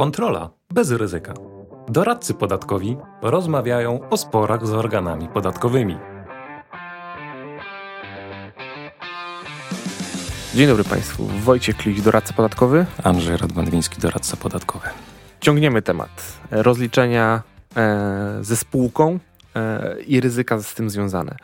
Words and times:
Kontrola 0.00 0.50
bez 0.70 0.90
ryzyka. 0.90 1.34
Doradcy 1.88 2.34
podatkowi 2.34 2.96
rozmawiają 3.22 4.08
o 4.10 4.16
sporach 4.16 4.66
z 4.66 4.72
organami 4.72 5.28
podatkowymi. 5.28 5.96
Dzień 10.54 10.66
dobry 10.66 10.84
Państwu. 10.84 11.24
Wojciech 11.24 11.76
Kliś, 11.76 12.02
doradca 12.02 12.34
podatkowy. 12.34 12.86
Andrzej 13.04 13.36
Radwanwiński, 13.36 14.00
doradca 14.00 14.36
podatkowy. 14.36 14.88
Ciągniemy 15.40 15.82
temat 15.82 16.40
rozliczenia 16.50 17.42
e, 17.76 18.38
ze 18.40 18.56
spółką 18.56 19.18
e, 19.54 20.00
i 20.02 20.20
ryzyka 20.20 20.58
z 20.58 20.74
tym 20.74 20.90
związane. 20.90 21.36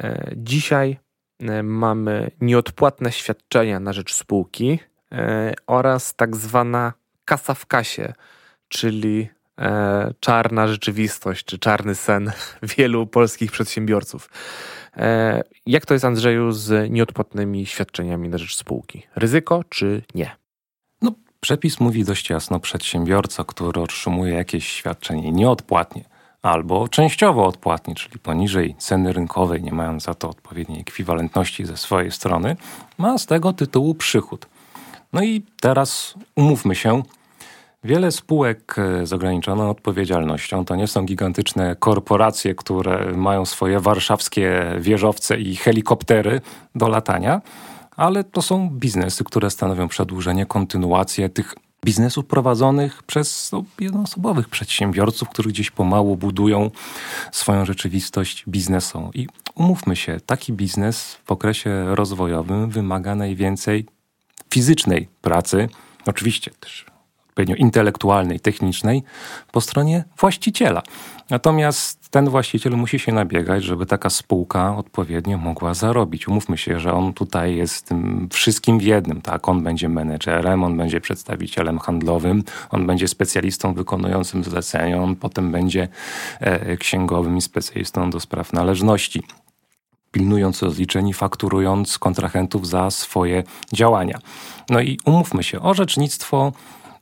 E, 0.00 0.32
dzisiaj 0.36 0.98
e, 1.40 1.62
mamy 1.62 2.30
nieodpłatne 2.40 3.12
świadczenia 3.12 3.80
na 3.80 3.92
rzecz 3.92 4.14
spółki 4.14 4.78
e, 5.12 5.54
oraz 5.66 6.14
tak 6.14 6.36
zwana 6.36 6.92
kasa 7.26 7.54
w 7.54 7.66
kasie, 7.66 8.12
czyli 8.68 9.28
e, 9.58 10.14
czarna 10.20 10.68
rzeczywistość, 10.68 11.44
czy 11.44 11.58
czarny 11.58 11.94
sen 11.94 12.32
wielu 12.76 13.06
polskich 13.06 13.52
przedsiębiorców. 13.52 14.30
E, 14.96 15.42
jak 15.66 15.86
to 15.86 15.94
jest, 15.94 16.04
Andrzeju, 16.04 16.52
z 16.52 16.90
nieodpłatnymi 16.90 17.66
świadczeniami 17.66 18.28
na 18.28 18.38
rzecz 18.38 18.56
spółki? 18.56 19.02
Ryzyko 19.16 19.64
czy 19.68 20.02
nie? 20.14 20.36
No, 21.02 21.12
przepis 21.40 21.80
mówi 21.80 22.04
dość 22.04 22.30
jasno, 22.30 22.60
przedsiębiorca, 22.60 23.44
który 23.44 23.80
otrzymuje 23.80 24.34
jakieś 24.34 24.68
świadczenie 24.68 25.32
nieodpłatnie 25.32 26.04
albo 26.42 26.88
częściowo 26.88 27.46
odpłatnie, 27.46 27.94
czyli 27.94 28.18
poniżej 28.18 28.74
ceny 28.78 29.12
rynkowej, 29.12 29.62
nie 29.62 29.72
mając 29.72 30.02
za 30.02 30.14
to 30.14 30.30
odpowiedniej 30.30 30.80
ekwiwalentności 30.80 31.66
ze 31.66 31.76
swojej 31.76 32.12
strony, 32.12 32.56
ma 32.98 33.18
z 33.18 33.26
tego 33.26 33.52
tytułu 33.52 33.94
przychód. 33.94 34.46
No 35.12 35.22
i 35.22 35.42
teraz 35.60 36.14
umówmy 36.36 36.74
się, 36.74 37.02
Wiele 37.86 38.12
spółek 38.12 38.76
e, 38.78 39.06
z 39.06 39.12
ograniczoną 39.12 39.70
odpowiedzialnością 39.70 40.64
to 40.64 40.76
nie 40.76 40.86
są 40.86 41.04
gigantyczne 41.04 41.76
korporacje, 41.76 42.54
które 42.54 43.12
mają 43.12 43.44
swoje 43.44 43.80
warszawskie 43.80 44.62
wieżowce 44.78 45.40
i 45.40 45.56
helikoptery 45.56 46.40
do 46.74 46.88
latania, 46.88 47.40
ale 47.96 48.24
to 48.24 48.42
są 48.42 48.70
biznesy, 48.70 49.24
które 49.24 49.50
stanowią 49.50 49.88
przedłużenie, 49.88 50.46
kontynuację 50.46 51.28
tych 51.28 51.54
biznesów 51.84 52.26
prowadzonych 52.26 53.02
przez 53.02 53.52
no, 53.52 53.64
jednoosobowych 53.80 54.48
przedsiębiorców, 54.48 55.28
którzy 55.28 55.48
gdzieś 55.48 55.70
pomału 55.70 56.16
budują 56.16 56.70
swoją 57.32 57.64
rzeczywistość 57.64 58.44
biznesową. 58.48 59.10
I 59.14 59.26
umówmy 59.54 59.96
się, 59.96 60.20
taki 60.26 60.52
biznes 60.52 61.18
w 61.24 61.32
okresie 61.32 61.94
rozwojowym 61.94 62.70
wymaga 62.70 63.14
najwięcej 63.14 63.86
fizycznej 64.56 65.08
pracy, 65.22 65.68
oczywiście 66.06 66.50
też 66.60 66.86
odpowiednio 67.28 67.56
intelektualnej, 67.56 68.40
technicznej 68.40 69.02
po 69.52 69.60
stronie 69.60 70.04
właściciela. 70.20 70.82
Natomiast 71.30 72.08
ten 72.08 72.28
właściciel 72.28 72.72
musi 72.72 72.98
się 72.98 73.12
nabiegać, 73.12 73.64
żeby 73.64 73.86
taka 73.86 74.10
spółka 74.10 74.76
odpowiednio 74.76 75.38
mogła 75.38 75.74
zarobić. 75.74 76.28
Umówmy 76.28 76.58
się, 76.58 76.80
że 76.80 76.92
on 76.92 77.12
tutaj 77.12 77.56
jest 77.56 77.88
tym 77.88 78.28
wszystkim 78.32 78.78
w 78.78 78.82
jednym, 78.82 79.22
tak? 79.22 79.48
On 79.48 79.62
będzie 79.62 79.88
menedżerem, 79.88 80.64
on 80.64 80.76
będzie 80.76 81.00
przedstawicielem 81.00 81.78
handlowym, 81.78 82.42
on 82.70 82.86
będzie 82.86 83.08
specjalistą 83.08 83.74
wykonującym 83.74 84.44
zlecenia, 84.44 85.02
on 85.02 85.16
potem 85.16 85.52
będzie 85.52 85.88
e, 86.40 86.76
księgowym 86.76 87.36
i 87.36 87.42
specjalistą 87.42 88.10
do 88.10 88.20
spraw 88.20 88.52
należności 88.52 89.22
pilnując 90.16 90.62
rozliczeń 90.62 91.08
i 91.08 91.12
fakturując 91.12 91.98
kontrahentów 91.98 92.68
za 92.68 92.90
swoje 92.90 93.42
działania. 93.72 94.18
No 94.70 94.80
i 94.80 94.98
umówmy 95.04 95.42
się, 95.42 95.60
orzecznictwo 95.60 96.52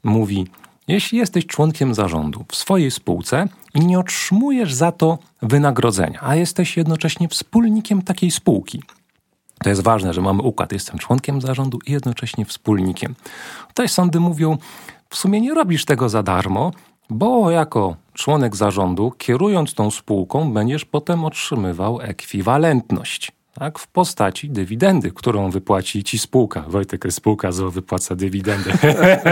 mówi: 0.04 0.46
Jeśli 0.88 1.18
jesteś 1.18 1.46
członkiem 1.46 1.94
zarządu 1.94 2.44
w 2.48 2.56
swojej 2.56 2.90
spółce 2.90 3.48
i 3.74 3.80
nie 3.80 3.98
otrzymujesz 3.98 4.74
za 4.74 4.92
to 4.92 5.18
wynagrodzenia, 5.42 6.18
a 6.22 6.34
jesteś 6.34 6.76
jednocześnie 6.76 7.28
wspólnikiem 7.28 8.02
takiej 8.02 8.30
spółki, 8.30 8.82
to 9.62 9.68
jest 9.68 9.83
ważne, 9.83 10.14
że 10.14 10.20
mamy 10.20 10.42
układ. 10.42 10.72
Jestem 10.72 10.98
członkiem 10.98 11.40
zarządu 11.40 11.78
i 11.86 11.92
jednocześnie 11.92 12.44
wspólnikiem. 12.44 13.14
Tutaj 13.68 13.89
sądy 13.89 14.20
mówią: 14.20 14.58
W 15.10 15.16
sumie 15.16 15.40
nie 15.40 15.55
robisz 15.55 15.84
tego 15.84 16.08
za 16.08 16.22
darmo, 16.22 16.72
bo 17.10 17.50
jako 17.50 17.96
członek 18.14 18.57
zarządu, 18.57 19.13
kierując 19.19 19.75
tą 19.75 19.91
spółką, 19.91 20.52
będziesz 20.52 20.85
potem 20.85 21.25
otrzymywał 21.25 22.01
ekwiwalentność 22.01 23.33
tak, 23.55 23.79
w 23.79 23.86
postaci 23.86 24.51
dywidendy, 24.51 25.11
którą 25.11 25.51
wypłaci 25.51 26.05
ci 26.05 26.19
spółka. 26.19 26.61
Wojtek 26.61 27.05
jest 27.05 27.17
spółka, 27.17 27.52
zo 27.52 27.70
wypłaca 27.70 28.17
dywidendę. 28.17 28.73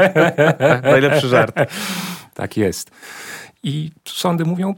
Najlepszy 0.82 1.28
żart. 1.28 1.56
tak 2.34 2.56
jest. 2.56 2.91
I 3.62 3.91
sądy 4.09 4.44
mówią, 4.44 4.75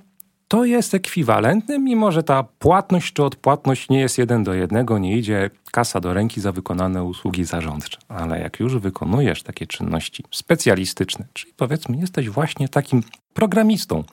to 0.54 0.64
jest 0.64 0.94
ekwiwalentne, 0.94 1.78
mimo 1.78 2.12
że 2.12 2.22
ta 2.22 2.42
płatność 2.42 3.12
czy 3.12 3.24
odpłatność 3.24 3.88
nie 3.88 4.00
jest 4.00 4.18
jeden 4.18 4.44
do 4.44 4.54
jednego, 4.54 4.98
nie 4.98 5.18
idzie 5.18 5.50
kasa 5.72 6.00
do 6.00 6.14
ręki 6.14 6.40
za 6.40 6.52
wykonane 6.52 7.04
usługi 7.04 7.44
zarządcze. 7.44 7.98
Ale 8.08 8.40
jak 8.40 8.60
już 8.60 8.76
wykonujesz 8.76 9.42
takie 9.42 9.66
czynności 9.66 10.24
specjalistyczne, 10.30 11.26
czyli 11.32 11.52
powiedzmy 11.56 11.96
jesteś 11.96 12.30
właśnie 12.30 12.68
takim 12.68 13.02
programistą, 13.32 14.04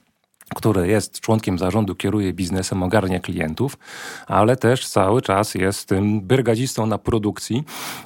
który 0.54 0.88
jest 0.88 1.20
członkiem 1.20 1.58
zarządu, 1.58 1.94
kieruje 1.94 2.32
biznesem, 2.32 2.82
ogarnia 2.82 3.20
klientów, 3.20 3.78
ale 4.26 4.56
też 4.56 4.88
cały 4.88 5.22
czas 5.22 5.54
jest 5.54 5.88
tym 5.88 6.20
brygadzistą 6.20 6.86
na 6.86 6.98
produkcji 6.98 7.64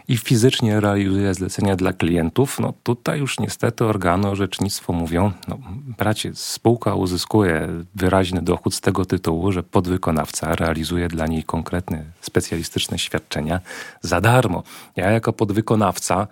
i 0.08 0.16
fizycznie 0.16 0.80
realizuje 0.80 1.34
zlecenia 1.34 1.76
dla 1.76 1.92
klientów. 1.92 2.60
No 2.60 2.72
tutaj 2.82 3.18
już 3.18 3.38
niestety 3.38 3.84
organy 3.84 4.28
orzecznictwo 4.28 4.92
mówią, 4.92 5.32
no 5.48 5.58
bracie, 5.98 6.30
spółka 6.34 6.94
uzyskuje 6.94 7.68
wyraźny 7.94 8.42
dochód 8.42 8.74
z 8.74 8.80
tego 8.80 9.04
tytułu, 9.04 9.52
że 9.52 9.62
podwykonawca 9.62 10.54
realizuje 10.54 11.08
dla 11.08 11.26
niej 11.26 11.44
konkretne, 11.44 12.04
specjalistyczne 12.20 12.98
świadczenia 12.98 13.60
za 14.00 14.20
darmo. 14.20 14.62
Ja 14.96 15.10
jako 15.10 15.32
podwykonawca 15.32 16.26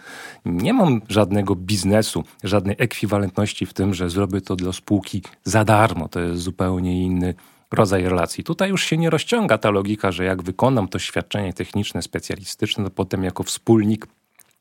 nie 0.45 0.73
mam 0.73 1.01
żadnego 1.09 1.57
biznesu, 1.57 2.25
żadnej 2.45 2.77
ekwiwalentności 2.79 3.67
w 3.67 3.73
tym, 3.73 3.95
że 3.95 4.11
zrobię 4.11 4.41
to 4.41 4.57
dla 4.57 4.73
spółki 4.73 5.23
za 5.45 5.65
darmo 5.65 5.94
to 6.11 6.21
jest 6.21 6.43
zupełnie 6.43 7.03
inny 7.03 7.35
rodzaj 7.73 8.05
relacji. 8.05 8.45
Tutaj 8.45 8.71
już 8.71 8.85
się 8.85 8.97
nie 8.97 9.11
rozciąga 9.11 9.59
ta 9.59 9.71
logika, 9.71 10.13
że 10.13 10.25
jak 10.25 10.43
wykonam 10.43 10.89
to 10.89 10.99
świadczenie 10.99 11.53
techniczne, 11.53 12.03
specjalistyczne, 12.03 12.85
to 12.85 12.91
potem 12.91 13.25
jako 13.25 13.43
wspólnik 13.43 14.07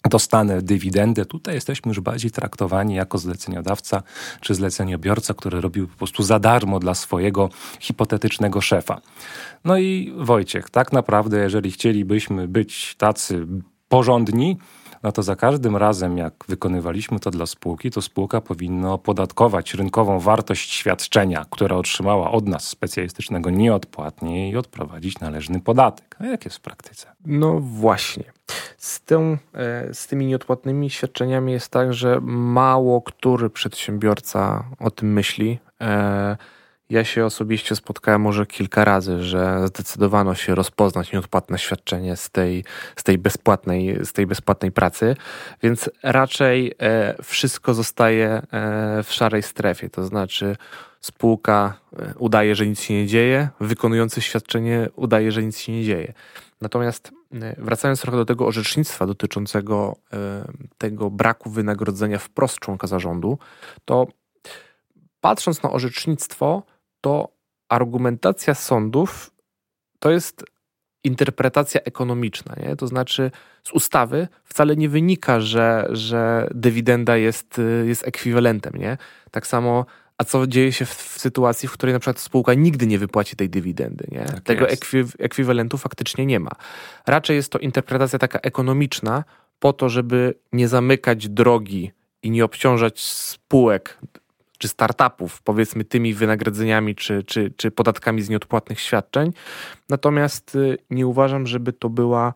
dostanę 0.09 0.61
dywidendę. 0.61 1.25
Tutaj 1.25 1.55
jesteśmy 1.55 1.89
już 1.89 1.99
bardziej 1.99 2.31
traktowani 2.31 2.95
jako 2.95 3.17
zleceniodawca 3.17 4.03
czy 4.41 4.55
zleceniobiorca, 4.55 5.33
który 5.33 5.61
robił 5.61 5.87
po 5.87 5.97
prostu 5.97 6.23
za 6.23 6.39
darmo 6.39 6.79
dla 6.79 6.93
swojego 6.93 7.49
hipotetycznego 7.79 8.61
szefa. 8.61 9.01
No 9.65 9.77
i 9.77 10.13
Wojciech, 10.17 10.69
tak 10.69 10.93
naprawdę, 10.93 11.37
jeżeli 11.39 11.71
chcielibyśmy 11.71 12.47
być 12.47 12.95
tacy 12.97 13.47
porządni, 13.89 14.57
no 15.03 15.11
to 15.11 15.23
za 15.23 15.35
każdym 15.35 15.77
razem, 15.77 16.17
jak 16.17 16.33
wykonywaliśmy 16.47 17.19
to 17.19 17.31
dla 17.31 17.45
spółki, 17.45 17.91
to 17.91 18.01
spółka 18.01 18.41
powinna 18.41 18.93
opodatkować 18.93 19.73
rynkową 19.73 20.19
wartość 20.19 20.73
świadczenia, 20.73 21.45
które 21.49 21.75
otrzymała 21.75 22.31
od 22.31 22.47
nas 22.47 22.67
specjalistycznego 22.67 23.49
nieodpłatnie 23.49 24.49
i 24.49 24.57
odprowadzić 24.57 25.19
należny 25.19 25.59
podatek. 25.59 26.15
A 26.19 26.25
jak 26.25 26.45
jest 26.45 26.57
w 26.57 26.61
praktyce? 26.61 27.07
No 27.25 27.59
właśnie. 27.59 28.23
Z, 28.77 29.01
tą, 29.01 29.37
e, 29.53 29.93
z 29.93 30.07
tymi 30.07 30.25
nieodpłatnymi 30.25 30.89
świadczeniami 30.89 31.51
jest 31.51 31.69
tak, 31.69 31.93
że 31.93 32.19
mało 32.21 33.01
który 33.01 33.49
przedsiębiorca 33.49 34.65
o 34.79 34.91
tym 34.91 35.13
myśli. 35.13 35.59
E, 35.81 36.37
ja 36.93 37.03
się 37.03 37.25
osobiście 37.25 37.75
spotkałem 37.75 38.21
może 38.21 38.45
kilka 38.45 38.85
razy, 38.85 39.23
że 39.23 39.67
zdecydowano 39.67 40.35
się 40.35 40.55
rozpoznać 40.55 41.11
nieodpłatne 41.11 41.59
świadczenie 41.59 42.15
z 42.17 42.29
tej, 42.29 42.63
z 42.95 43.03
tej, 43.03 43.17
bezpłatnej, 43.17 44.05
z 44.05 44.13
tej 44.13 44.27
bezpłatnej 44.27 44.71
pracy, 44.71 45.15
więc 45.63 45.89
raczej 46.03 46.73
e, 46.79 47.15
wszystko 47.23 47.73
zostaje 47.73 48.27
e, 48.27 49.03
w 49.03 49.13
szarej 49.13 49.43
strefie. 49.43 49.89
To 49.89 50.05
znaczy, 50.05 50.55
spółka 51.01 51.73
e, 51.99 52.13
udaje, 52.17 52.55
że 52.55 52.67
nic 52.67 52.81
się 52.81 52.93
nie 52.93 53.07
dzieje, 53.07 53.49
wykonujący 53.59 54.21
świadczenie 54.21 54.89
udaje, 54.95 55.31
że 55.31 55.43
nic 55.43 55.57
się 55.57 55.71
nie 55.71 55.83
dzieje. 55.83 56.13
Natomiast 56.61 57.11
wracając 57.57 58.01
trochę 58.01 58.17
do 58.17 58.25
tego 58.25 58.47
orzecznictwa 58.47 59.07
dotyczącego 59.07 59.95
tego 60.77 61.09
braku 61.09 61.49
wynagrodzenia 61.49 62.19
wprost 62.19 62.59
członka 62.59 62.87
zarządu, 62.87 63.37
to 63.85 64.07
patrząc 65.21 65.63
na 65.63 65.71
orzecznictwo, 65.71 66.63
to 67.03 67.29
argumentacja 67.69 68.55
sądów 68.55 69.31
to 69.99 70.11
jest 70.11 70.43
interpretacja 71.03 71.81
ekonomiczna. 71.81 72.55
Nie? 72.63 72.75
To 72.75 72.87
znaczy, 72.87 73.31
z 73.63 73.71
ustawy 73.71 74.27
wcale 74.43 74.75
nie 74.75 74.89
wynika, 74.89 75.39
że, 75.39 75.87
że 75.91 76.47
dywidenda 76.55 77.17
jest, 77.17 77.61
jest 77.85 78.07
ekwiwalentem. 78.07 78.73
Nie? 78.75 78.97
Tak 79.31 79.47
samo, 79.47 79.85
a 80.17 80.23
co 80.23 80.47
dzieje 80.47 80.71
się 80.71 80.85
w, 80.85 80.89
w 80.89 81.19
sytuacji, 81.19 81.69
w 81.69 81.71
której 81.71 81.93
na 81.93 81.99
przykład 81.99 82.19
spółka 82.19 82.53
nigdy 82.53 82.87
nie 82.87 82.99
wypłaci 82.99 83.35
tej 83.35 83.49
dywidendy? 83.49 84.05
Nie? 84.11 84.25
Tak 84.25 84.39
Tego 84.39 84.69
ekwi, 84.69 84.97
ekwiwalentu 85.19 85.77
faktycznie 85.77 86.25
nie 86.25 86.39
ma. 86.39 86.51
Raczej 87.07 87.35
jest 87.35 87.51
to 87.51 87.59
interpretacja 87.59 88.19
taka 88.19 88.39
ekonomiczna, 88.39 89.23
po 89.59 89.73
to, 89.73 89.89
żeby 89.89 90.33
nie 90.51 90.67
zamykać 90.67 91.29
drogi 91.29 91.91
i 92.23 92.31
nie 92.31 92.45
obciążać 92.45 93.01
spółek 93.01 93.99
czy 94.63 94.67
startupów, 94.67 95.41
powiedzmy, 95.41 95.83
tymi 95.83 96.13
wynagrodzeniami 96.13 96.95
czy, 96.95 97.23
czy, 97.23 97.53
czy 97.57 97.71
podatkami 97.71 98.21
z 98.21 98.29
nieodpłatnych 98.29 98.79
świadczeń. 98.79 99.33
Natomiast 99.89 100.55
y, 100.55 100.77
nie 100.89 101.07
uważam, 101.07 101.47
żeby 101.47 101.73
to 101.73 101.89
była, 101.89 102.33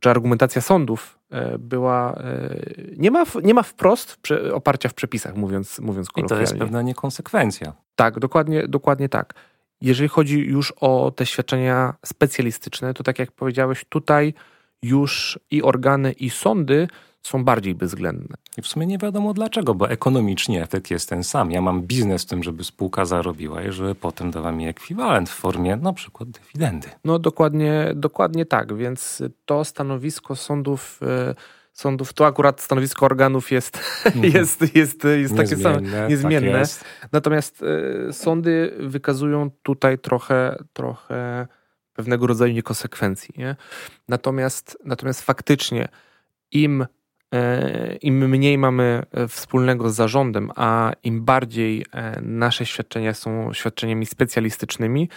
czy 0.00 0.10
argumentacja 0.10 0.62
sądów 0.62 1.18
e, 1.30 1.58
była, 1.58 2.14
e, 2.14 2.56
nie 2.96 3.10
ma, 3.10 3.24
nie 3.42 3.54
ma 3.54 3.62
wprost 3.62 4.18
oparcia 4.52 4.88
w 4.88 4.94
przepisach, 4.94 5.36
mówiąc, 5.36 5.78
mówiąc 5.78 6.08
kolokwialnie. 6.08 6.44
I 6.44 6.46
to 6.46 6.52
jest 6.52 6.58
pewna 6.58 6.82
niekonsekwencja. 6.82 7.72
Tak, 7.94 8.18
dokładnie, 8.18 8.68
dokładnie 8.68 9.08
tak. 9.08 9.34
Jeżeli 9.80 10.08
chodzi 10.08 10.38
już 10.38 10.72
o 10.80 11.12
te 11.16 11.26
świadczenia 11.26 11.94
specjalistyczne, 12.06 12.94
to 12.94 13.02
tak 13.02 13.18
jak 13.18 13.32
powiedziałeś, 13.32 13.84
tutaj 13.88 14.34
już 14.82 15.38
i 15.50 15.62
organy, 15.62 16.12
i 16.12 16.30
sądy 16.30 16.88
są 17.26 17.44
bardziej 17.44 17.74
bezwzględne. 17.74 18.36
I 18.58 18.62
w 18.62 18.66
sumie 18.66 18.86
nie 18.86 18.98
wiadomo 18.98 19.34
dlaczego, 19.34 19.74
bo 19.74 19.90
ekonomicznie 19.90 20.62
efekt 20.62 20.90
jest 20.90 21.08
ten 21.08 21.24
sam. 21.24 21.50
Ja 21.50 21.60
mam 21.60 21.82
biznes 21.82 22.22
w 22.22 22.26
tym, 22.26 22.42
żeby 22.42 22.64
spółka 22.64 23.04
zarobiła 23.04 23.62
i 23.62 23.72
żeby 23.72 23.94
potem 23.94 24.30
dała 24.30 24.52
mi 24.52 24.68
ekwiwalent 24.68 25.30
w 25.30 25.34
formie 25.34 25.76
na 25.76 25.92
przykład 25.92 26.28
dywidendy. 26.30 26.88
No 27.04 27.18
dokładnie, 27.18 27.92
dokładnie 27.94 28.46
tak, 28.46 28.76
więc 28.76 29.22
to 29.44 29.64
stanowisko 29.64 30.36
sądów 30.36 31.00
e, 31.02 31.34
sądów, 31.72 32.12
to 32.12 32.26
akurat 32.26 32.60
stanowisko 32.60 33.06
organów 33.06 33.52
jest, 33.52 33.78
mm. 34.04 34.24
jest, 34.34 34.76
jest, 34.76 35.04
jest 35.04 35.36
takie 35.36 35.56
samo 35.56 35.80
niezmienne. 36.08 36.50
Tak 36.50 36.60
jest. 36.60 36.84
Natomiast 37.12 37.62
y, 38.08 38.12
sądy 38.12 38.74
wykazują 38.78 39.50
tutaj 39.62 39.98
trochę, 39.98 40.56
trochę 40.72 41.46
pewnego 41.92 42.26
rodzaju 42.26 42.52
niekonsekwencji. 42.52 43.34
Nie? 43.36 43.56
Natomiast, 44.08 44.78
natomiast 44.84 45.22
faktycznie 45.22 45.88
im 46.50 46.86
im 48.02 48.28
mniej 48.28 48.58
mamy 48.58 49.02
e, 49.12 49.28
wspólnego 49.28 49.90
z 49.90 49.94
zarządem, 49.94 50.50
a 50.56 50.92
im 51.02 51.24
bardziej 51.24 51.84
e, 51.92 52.20
nasze 52.20 52.66
świadczenia 52.66 53.14
są 53.14 53.52
świadczeniami 53.52 54.06
specjalistycznymi, 54.06 55.08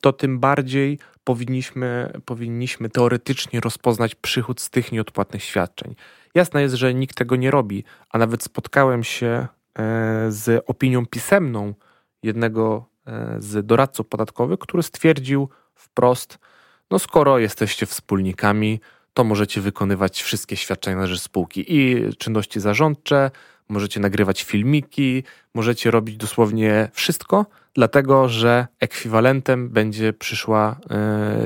to 0.00 0.12
tym 0.12 0.38
bardziej 0.38 0.98
powinniśmy, 1.24 2.12
powinniśmy 2.24 2.88
teoretycznie 2.88 3.60
rozpoznać 3.60 4.14
przychód 4.14 4.60
z 4.60 4.70
tych 4.70 4.92
nieodpłatnych 4.92 5.44
świadczeń. 5.44 5.94
Jasne 6.34 6.62
jest, 6.62 6.74
że 6.74 6.94
nikt 6.94 7.16
tego 7.16 7.36
nie 7.36 7.50
robi, 7.50 7.84
a 8.10 8.18
nawet 8.18 8.42
spotkałem 8.42 9.04
się 9.04 9.46
z 10.28 10.64
opinią 10.66 11.06
pisemną 11.06 11.74
jednego 12.22 12.88
z 13.38 13.66
doradców 13.66 14.08
podatkowych, 14.08 14.58
który 14.58 14.82
stwierdził 14.82 15.48
wprost: 15.74 16.38
No, 16.90 16.98
skoro 16.98 17.38
jesteście 17.38 17.86
wspólnikami, 17.86 18.80
to 19.18 19.24
możecie 19.24 19.60
wykonywać 19.60 20.22
wszystkie 20.22 20.56
świadczenia 20.56 20.96
na 20.96 21.06
rzecz 21.06 21.20
spółki 21.20 21.64
i 21.68 21.96
czynności 22.18 22.60
zarządcze, 22.60 23.30
możecie 23.68 24.00
nagrywać 24.00 24.42
filmiki, 24.42 25.22
możecie 25.54 25.90
robić 25.90 26.16
dosłownie 26.16 26.88
wszystko, 26.92 27.46
dlatego 27.74 28.28
że 28.28 28.66
ekwiwalentem 28.80 29.68
będzie 29.68 30.12
przyszła 30.12 30.80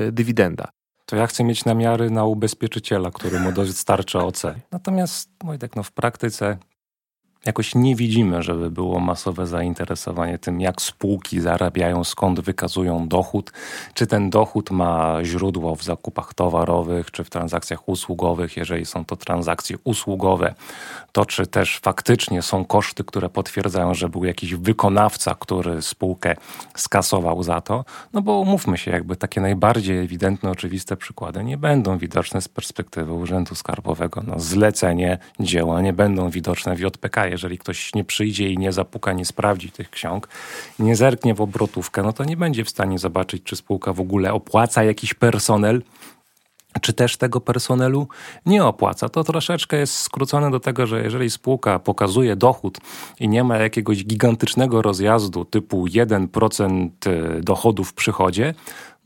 yy, 0.05 0.11
dywidenda. 0.11 0.67
To 1.05 1.15
ja 1.15 1.27
chcę 1.27 1.43
mieć 1.43 1.65
namiary 1.65 2.09
na 2.09 2.25
ubezpieczyciela, 2.25 3.11
który 3.11 3.39
mu 3.39 3.51
dostarcza 3.61 4.25
OC. 4.25 4.43
Natomiast 4.71 5.29
Wojtek, 5.43 5.75
no 5.75 5.83
w 5.83 5.91
praktyce 5.91 6.57
jakoś 7.45 7.75
nie 7.75 7.95
widzimy, 7.95 8.43
żeby 8.43 8.71
było 8.71 8.99
masowe 8.99 9.47
zainteresowanie 9.47 10.37
tym, 10.37 10.61
jak 10.61 10.81
spółki 10.81 11.41
zarabiają, 11.41 12.03
skąd 12.03 12.39
wykazują 12.39 13.07
dochód, 13.07 13.51
czy 13.93 14.07
ten 14.07 14.29
dochód 14.29 14.71
ma 14.71 15.17
źródło 15.23 15.75
w 15.75 15.83
zakupach 15.83 16.33
towarowych, 16.33 17.11
czy 17.11 17.23
w 17.23 17.29
transakcjach 17.29 17.89
usługowych. 17.89 18.57
Jeżeli 18.57 18.85
są 18.85 19.05
to 19.05 19.15
transakcje 19.15 19.77
usługowe, 19.83 20.53
to 21.11 21.25
czy 21.25 21.47
też 21.47 21.79
faktycznie 21.79 22.41
są 22.41 22.65
koszty, 22.65 23.03
które 23.03 23.29
potwierdzają, 23.29 23.93
że 23.93 24.09
był 24.09 24.25
jakiś 24.25 24.55
wykonawca, 24.55 25.35
który 25.39 25.81
spółkę 25.81 26.35
skasował 26.75 27.43
za 27.43 27.61
to. 27.61 27.85
No 28.13 28.21
bo 28.21 28.39
umówmy 28.39 28.77
się, 28.77 28.91
jakby 28.91 29.15
takie 29.15 29.41
najbardziej 29.41 29.99
ewidentne, 29.99 30.51
oczywiste 30.51 30.97
przykłady 30.97 31.43
nie 31.43 31.57
będą 31.57 31.97
widoczne 31.97 32.41
z 32.41 32.47
perspektywy 32.47 33.13
Urzędu 33.13 33.55
Skarbowego. 33.55 34.23
No, 34.27 34.39
zlecenie 34.39 35.17
dzieła 35.39 35.81
nie 35.81 35.93
będą 35.93 36.29
widoczne 36.29 36.75
w 36.75 36.79
JPK 36.79 37.32
jeżeli 37.33 37.57
ktoś 37.57 37.95
nie 37.95 38.03
przyjdzie 38.03 38.49
i 38.49 38.57
nie 38.57 38.71
zapuka, 38.71 39.13
nie 39.13 39.25
sprawdzi 39.25 39.71
tych 39.71 39.89
ksiąg, 39.89 40.27
nie 40.79 40.95
zerknie 40.95 41.33
w 41.33 41.41
obrotówkę, 41.41 42.03
no 42.03 42.13
to 42.13 42.23
nie 42.23 42.37
będzie 42.37 42.63
w 42.63 42.69
stanie 42.69 42.99
zobaczyć, 42.99 43.43
czy 43.43 43.55
spółka 43.55 43.93
w 43.93 43.99
ogóle 43.99 44.33
opłaca 44.33 44.83
jakiś 44.83 45.13
personel, 45.13 45.81
czy 46.81 46.93
też 46.93 47.17
tego 47.17 47.41
personelu 47.41 48.07
nie 48.45 48.65
opłaca. 48.65 49.09
To 49.09 49.23
troszeczkę 49.23 49.77
jest 49.77 49.97
skrócone 49.97 50.51
do 50.51 50.59
tego, 50.59 50.87
że 50.87 51.03
jeżeli 51.03 51.29
spółka 51.29 51.79
pokazuje 51.79 52.35
dochód 52.35 52.77
i 53.19 53.27
nie 53.27 53.43
ma 53.43 53.57
jakiegoś 53.57 54.05
gigantycznego 54.05 54.81
rozjazdu 54.81 55.45
typu 55.45 55.85
1% 55.85 56.89
dochodu 57.41 57.83
w 57.83 57.93
przychodzie, 57.93 58.53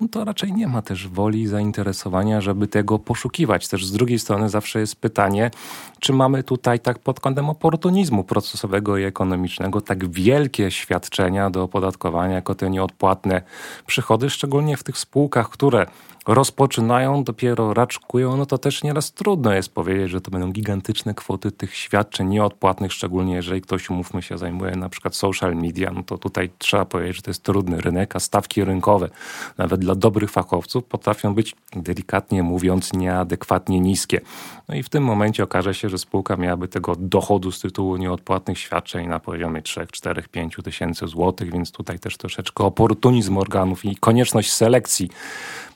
no 0.02 0.08
to 0.08 0.26
raczej 0.26 0.54
nie 0.54 0.68
ma 0.68 0.82
też 0.82 1.08
woli, 1.08 1.48
zainteresowania, 1.48 2.42
żeby 2.42 2.68
tego 2.68 3.00
poszukiwać. 3.00 3.68
Też 3.68 3.86
z 3.86 3.92
drugiej 3.92 4.20
strony 4.20 4.50
zawsze 4.50 4.80
jest 4.80 4.96
pytanie, 4.96 5.52
czy 6.00 6.14
mamy 6.14 6.44
tutaj 6.44 6.80
tak 6.80 7.00
pod 7.00 7.20
kątem 7.20 7.50
oportunizmu 7.50 8.24
procesowego 8.24 8.98
i 8.98 9.04
ekonomicznego 9.04 9.82
tak 9.82 10.10
wielkie 10.10 10.72
świadczenia 10.72 11.50
do 11.50 11.64
opodatkowania 11.64 12.36
jako 12.36 12.56
te 12.56 12.70
nieodpłatne 12.70 13.42
przychody, 13.86 14.30
szczególnie 14.30 14.78
w 14.78 14.84
tych 14.84 14.98
spółkach, 14.98 15.50
które 15.50 15.86
rozpoczynają, 16.28 17.24
dopiero 17.24 17.74
raczkują, 17.74 18.38
no 18.38 18.46
to 18.46 18.58
też 18.58 18.84
nieraz 18.84 19.14
trudno 19.14 19.54
jest 19.54 19.74
powiedzieć, 19.74 20.10
że 20.10 20.22
to 20.22 20.32
będą 20.32 20.52
gigantyczne 20.52 21.14
kwoty 21.14 21.52
tych 21.52 21.76
świadczeń 21.76 22.28
nieodpłatnych, 22.28 22.94
szczególnie 22.94 23.34
jeżeli 23.34 23.62
ktoś, 23.62 23.90
umówmy 23.90 24.22
się, 24.22 24.38
zajmuje 24.38 24.76
na 24.76 24.90
przykład 24.90 25.16
social 25.16 25.56
media, 25.56 25.92
no 25.92 26.04
to 26.04 26.18
tutaj 26.18 26.50
trzeba 26.58 26.86
powiedzieć, 26.86 27.16
że 27.16 27.22
to 27.22 27.30
jest 27.30 27.44
trudny 27.44 27.82
rynek, 27.82 28.16
a 28.16 28.20
stawki 28.20 28.64
rynkowe, 28.64 29.10
nawet 29.58 29.82
dla 29.82 29.96
dobrych 29.96 30.32
fachowców, 30.32 30.84
potrafią 30.84 31.36
być 31.36 31.56
delikatnie 31.76 32.44
mówiąc 32.44 32.94
nieadekwatnie 32.94 33.80
niskie. 33.80 34.22
No 34.70 34.76
i 34.76 34.84
w 34.84 34.90
tym 34.90 35.04
momencie 35.04 35.44
okaże 35.44 35.74
się, 35.74 35.90
że 35.90 35.98
spółka 35.98 36.38
miałaby 36.38 36.68
tego 36.68 36.96
dochodu 37.00 37.52
z 37.52 37.60
tytułu 37.60 37.98
nieodpłatnych 37.98 38.60
świadczeń 38.60 39.08
na 39.08 39.20
poziomie 39.20 39.62
3, 39.62 39.88
4, 39.92 40.24
5 40.32 40.58
tysięcy 40.64 41.08
złotych, 41.08 41.52
więc 41.52 41.72
tutaj 41.72 42.00
też 42.00 42.18
troszeczkę 42.18 42.64
oportunizm 42.64 43.38
organów 43.38 43.86
i 43.86 43.96
konieczność 43.96 44.54
selekcji 44.54 45.10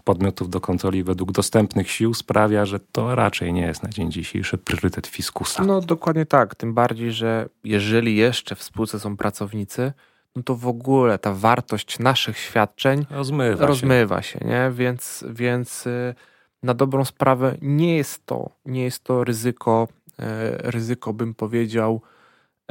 podmiotów 0.03 0.49
do 0.49 0.61
kontroli 0.61 1.03
według 1.03 1.31
dostępnych 1.31 1.91
sił 1.91 2.13
sprawia, 2.13 2.65
że 2.65 2.79
to 2.79 3.15
raczej 3.15 3.53
nie 3.53 3.61
jest 3.61 3.83
na 3.83 3.89
dzień 3.89 4.11
dzisiejszy 4.11 4.57
priorytet 4.57 5.07
fiskusa. 5.07 5.63
No 5.63 5.81
dokładnie 5.81 6.25
tak, 6.25 6.55
tym 6.55 6.73
bardziej, 6.73 7.11
że 7.11 7.49
jeżeli 7.63 8.15
jeszcze 8.15 8.55
w 8.55 8.63
spółce 8.63 8.99
są 8.99 9.17
pracownicy, 9.17 9.93
no 10.35 10.43
to 10.43 10.55
w 10.55 10.67
ogóle 10.67 11.19
ta 11.19 11.33
wartość 11.33 11.99
naszych 11.99 12.37
świadczeń 12.37 13.05
rozmywa, 13.09 13.65
rozmywa 13.65 14.21
się. 14.21 14.39
się, 14.39 14.45
nie? 14.45 14.71
Więc, 14.71 15.25
więc 15.29 15.87
y, 15.87 16.15
na 16.63 16.73
dobrą 16.73 17.05
sprawę 17.05 17.57
nie 17.61 17.97
jest 17.97 18.25
to, 18.25 18.49
nie 18.65 18.83
jest 18.83 19.03
to 19.03 19.23
ryzyko, 19.23 19.87
e, 20.19 20.57
ryzyko 20.71 21.13
bym 21.13 21.33
powiedział, 21.33 22.01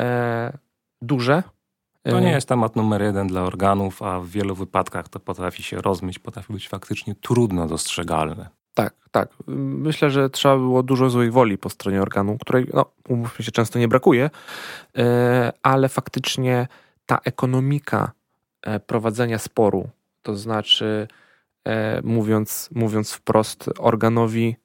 e, 0.01 0.59
duże, 1.03 1.43
to 2.02 2.21
nie 2.21 2.30
jest 2.30 2.49
temat 2.49 2.76
numer 2.76 3.02
jeden 3.02 3.26
dla 3.26 3.42
organów, 3.42 4.02
a 4.02 4.21
w 4.21 4.28
wielu 4.28 4.54
wypadkach 4.54 5.09
to 5.09 5.21
potrafi 5.21 5.62
się 5.62 5.80
rozmyć, 5.80 6.19
potrafi 6.19 6.52
być 6.52 6.69
faktycznie 6.69 7.14
trudno 7.14 7.66
dostrzegalne. 7.66 8.49
Tak, 8.75 8.95
tak. 9.11 9.28
Myślę, 9.47 10.11
że 10.11 10.30
trzeba 10.30 10.57
było 10.57 10.83
dużo 10.83 11.11
złej 11.11 11.30
woli 11.30 11.59
po 11.59 11.71
stronie 11.71 12.02
organu, 12.02 12.38
której, 12.38 12.66
no, 12.75 12.87
umówmy 13.09 13.45
się, 13.45 13.52
często 13.52 13.78
nie 13.78 13.88
brakuje, 13.88 14.30
e, 14.99 15.52
ale 15.62 15.88
faktycznie 15.88 16.69
ta 17.07 17.19
ekonomika 17.25 18.12
e, 18.62 18.80
prowadzenia 18.80 19.38
sporu, 19.38 19.88
to 20.23 20.37
znaczy 20.37 21.09
E, 21.64 22.00
mówiąc, 22.02 22.69
mówiąc 22.75 23.12
wprost, 23.12 23.71
organowi 23.78 24.49
e, 24.49 24.60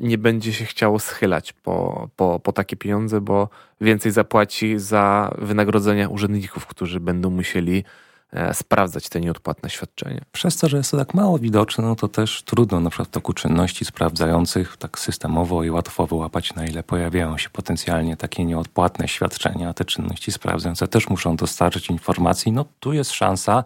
nie 0.00 0.18
będzie 0.18 0.52
się 0.52 0.64
chciało 0.64 0.98
schylać 0.98 1.52
po, 1.52 2.08
po, 2.16 2.40
po 2.40 2.52
takie 2.52 2.76
pieniądze, 2.76 3.20
bo 3.20 3.48
więcej 3.80 4.12
zapłaci 4.12 4.78
za 4.78 5.34
wynagrodzenia 5.38 6.08
urzędników, 6.08 6.66
którzy 6.66 7.00
będą 7.00 7.30
musieli 7.30 7.84
E, 8.32 8.54
sprawdzać 8.54 9.08
te 9.08 9.20
nieodpłatne 9.20 9.70
świadczenia. 9.70 10.20
Przez 10.32 10.56
to, 10.56 10.68
że 10.68 10.76
jest 10.76 10.90
to 10.90 10.96
tak 10.96 11.14
mało 11.14 11.38
widoczne, 11.38 11.84
no 11.84 11.96
to 11.96 12.08
też 12.08 12.42
trudno 12.42 12.80
na 12.80 12.90
przykład 12.90 13.08
w 13.08 13.10
toku 13.10 13.32
czynności 13.32 13.84
sprawdzających 13.84 14.76
tak 14.76 14.98
systemowo 14.98 15.64
i 15.64 15.70
łatwo 15.70 16.06
wyłapać, 16.06 16.54
na 16.54 16.66
ile 16.66 16.82
pojawiają 16.82 17.38
się 17.38 17.50
potencjalnie 17.50 18.16
takie 18.16 18.44
nieodpłatne 18.44 19.08
świadczenia. 19.08 19.74
Te 19.74 19.84
czynności 19.84 20.32
sprawdzające 20.32 20.88
też 20.88 21.08
muszą 21.08 21.36
dostarczyć 21.36 21.90
informacji. 21.90 22.52
No 22.52 22.64
tu 22.80 22.92
jest 22.92 23.12
szansa, 23.12 23.64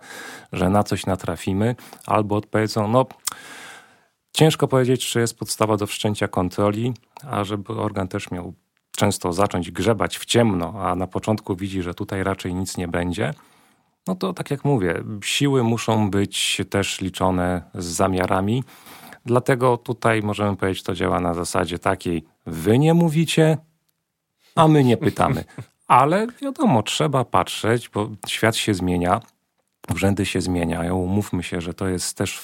że 0.53 0.71
na 0.71 0.83
coś 0.83 1.07
natrafimy 1.07 1.77
albo 2.07 2.37
odpowiedzą, 2.37 2.89
no 2.89 3.07
ciężko 4.33 4.69
powiedzieć, 4.69 5.07
czy 5.07 5.21
jest 5.21 5.39
podstawa 5.39 5.77
do 5.77 5.87
wszczęcia 5.87 6.29
kontroli, 6.29 6.95
a 7.31 7.45
żeby 7.45 7.73
organ 7.73 8.09
też 8.09 8.31
miał 8.31 8.55
często 8.97 9.33
zacząć 9.33 9.71
grzebać 9.71 10.19
w 10.19 10.25
ciemno, 10.25 10.75
a 10.77 10.95
na 10.95 11.07
początku 11.07 11.57
widzi, 11.57 11.83
że 11.83 11.95
tutaj 11.95 12.25
raczej 12.25 12.55
nic 12.55 12.77
nie 12.77 12.89
będzie– 12.89 13.35
no 14.07 14.15
to 14.15 14.33
tak 14.33 14.51
jak 14.51 14.65
mówię, 14.65 15.03
siły 15.25 15.63
muszą 15.63 16.11
być 16.11 16.63
też 16.71 17.01
liczone 17.01 17.63
z 17.75 17.85
zamiarami. 17.85 18.65
Dlatego 19.27 19.77
tutaj 19.77 20.23
możemy 20.23 20.57
powiedzieć, 20.57 20.83
to 20.83 20.95
działa 20.95 21.21
na 21.21 21.35
zasadzie 21.35 21.79
takiej: 21.79 22.25
wy 22.47 22.79
nie 22.79 22.95
mówicie, 22.95 23.59
a 24.55 24.69
my 24.69 24.85
nie 24.85 24.97
pytamy. 24.97 25.45
Ale 25.87 26.27
wiadomo, 26.43 26.83
trzeba 26.83 27.25
patrzeć, 27.25 27.89
bo 27.89 28.11
świat 28.29 28.57
się 28.57 28.75
zmienia, 28.75 29.21
urzędy 29.95 30.27
się 30.27 30.41
zmieniają. 30.41 30.97
Umówmy 30.97 31.43
się, 31.43 31.61
że 31.61 31.75
to 31.75 31.89
jest 31.89 32.17
też 32.17 32.39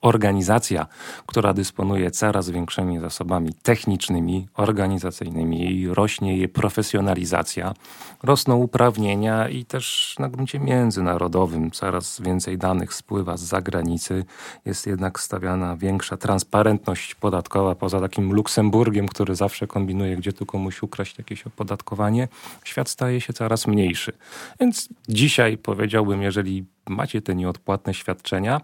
organizacja, 0.00 0.86
która 1.26 1.54
dysponuje 1.54 2.10
coraz 2.10 2.50
większymi 2.50 2.98
zasobami 2.98 3.54
technicznymi, 3.62 4.48
organizacyjnymi, 4.54 5.88
rośnie 5.88 6.36
jej 6.36 6.48
profesjonalizacja, 6.48 7.74
rosną 8.22 8.56
uprawnienia 8.56 9.48
i 9.48 9.64
też 9.64 10.16
na 10.18 10.28
gruncie 10.28 10.60
międzynarodowym 10.60 11.70
coraz 11.70 12.20
więcej 12.20 12.58
danych 12.58 12.94
spływa 12.94 13.36
z 13.36 13.40
zagranicy. 13.40 14.24
Jest 14.64 14.86
jednak 14.86 15.20
stawiana 15.20 15.76
większa 15.76 16.16
transparentność 16.16 17.14
podatkowa 17.14 17.74
poza 17.74 18.00
takim 18.00 18.32
Luksemburgiem, 18.32 19.08
który 19.08 19.34
zawsze 19.34 19.66
kombinuje, 19.66 20.16
gdzie 20.16 20.32
tu 20.32 20.46
komuś 20.46 20.82
ukraść 20.82 21.18
jakieś 21.18 21.46
opodatkowanie. 21.46 22.28
Świat 22.64 22.88
staje 22.88 23.20
się 23.20 23.32
coraz 23.32 23.66
mniejszy. 23.66 24.12
Więc 24.60 24.88
dzisiaj 25.08 25.58
powiedziałbym, 25.58 26.22
jeżeli 26.22 26.64
macie 26.88 27.22
te 27.22 27.34
nieodpłatne 27.34 27.94
świadczenia, 27.94 28.60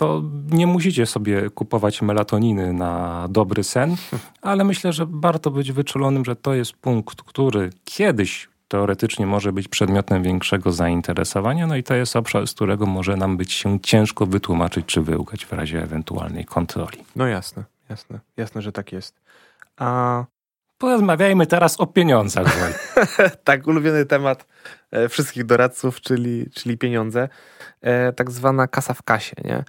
to 0.00 0.22
nie 0.50 0.66
musicie 0.66 1.06
sobie 1.06 1.50
kupować 1.50 2.02
melatoniny 2.02 2.72
na 2.72 3.26
dobry 3.30 3.64
sen, 3.64 3.96
ale 4.42 4.64
myślę, 4.64 4.92
że 4.92 5.06
warto 5.08 5.50
być 5.50 5.72
wyczulonym, 5.72 6.24
że 6.24 6.36
to 6.36 6.54
jest 6.54 6.72
punkt, 6.72 7.22
który 7.22 7.70
kiedyś 7.84 8.48
teoretycznie 8.68 9.26
może 9.26 9.52
być 9.52 9.68
przedmiotem 9.68 10.22
większego 10.22 10.72
zainteresowania, 10.72 11.66
no 11.66 11.76
i 11.76 11.82
to 11.82 11.94
jest 11.94 12.16
obszar, 12.16 12.46
z 12.46 12.54
którego 12.54 12.86
może 12.86 13.16
nam 13.16 13.36
być 13.36 13.52
się 13.52 13.80
ciężko 13.80 14.26
wytłumaczyć 14.26 14.86
czy 14.86 15.02
wyłgać 15.02 15.46
w 15.46 15.52
razie 15.52 15.82
ewentualnej 15.82 16.44
kontroli. 16.44 16.98
No 17.16 17.26
jasne, 17.26 17.64
jasne, 17.88 18.20
jasne, 18.36 18.62
że 18.62 18.72
tak 18.72 18.92
jest. 18.92 19.20
A 19.76 20.24
Porozmawiajmy 20.78 21.46
teraz 21.46 21.80
o 21.80 21.86
pieniądzach. 21.86 22.56
tak, 23.44 23.66
ulubiony 23.66 24.06
temat 24.06 24.46
e, 24.90 25.08
wszystkich 25.08 25.44
doradców, 25.44 26.00
czyli, 26.00 26.50
czyli 26.54 26.78
pieniądze. 26.78 27.28
E, 27.80 28.12
tak 28.12 28.30
zwana 28.30 28.68
kasa 28.68 28.94
w 28.94 29.02
kasie, 29.02 29.36
nie? 29.44 29.64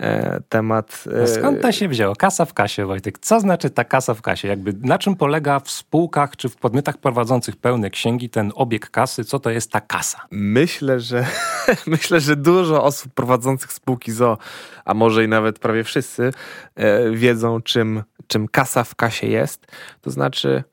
E, 0.00 0.40
temat. 0.48 1.04
A 1.22 1.26
skąd 1.26 1.60
ta 1.60 1.72
się 1.72 1.88
wzięło? 1.88 2.16
Kasa 2.16 2.44
w 2.44 2.54
kasie, 2.54 2.86
Wojtek. 2.86 3.18
Co 3.18 3.40
znaczy 3.40 3.70
ta 3.70 3.84
kasa 3.84 4.14
w 4.14 4.22
kasie? 4.22 4.48
Jakby 4.48 4.72
na 4.82 4.98
czym 4.98 5.16
polega 5.16 5.60
w 5.60 5.70
spółkach 5.70 6.36
czy 6.36 6.48
w 6.48 6.56
podmiotach 6.56 6.98
prowadzących 6.98 7.56
pełne 7.56 7.90
księgi 7.90 8.30
ten 8.30 8.52
obieg 8.54 8.90
kasy? 8.90 9.24
Co 9.24 9.38
to 9.38 9.50
jest 9.50 9.72
ta 9.72 9.80
kasa? 9.80 10.26
Myślę, 10.30 11.00
że 11.00 11.26
myślę, 11.86 12.20
że 12.20 12.36
dużo 12.36 12.84
osób 12.84 13.14
prowadzących 13.14 13.72
spółki 13.72 14.12
ZO, 14.12 14.38
a 14.84 14.94
może 14.94 15.24
i 15.24 15.28
nawet 15.28 15.58
prawie 15.58 15.84
wszyscy, 15.84 16.32
e, 16.74 17.10
wiedzą, 17.10 17.60
czym, 17.62 18.02
czym 18.26 18.48
kasa 18.48 18.84
w 18.84 18.94
kasie 18.94 19.26
jest. 19.26 19.66
To 20.00 20.10
znaczy, 20.10 20.64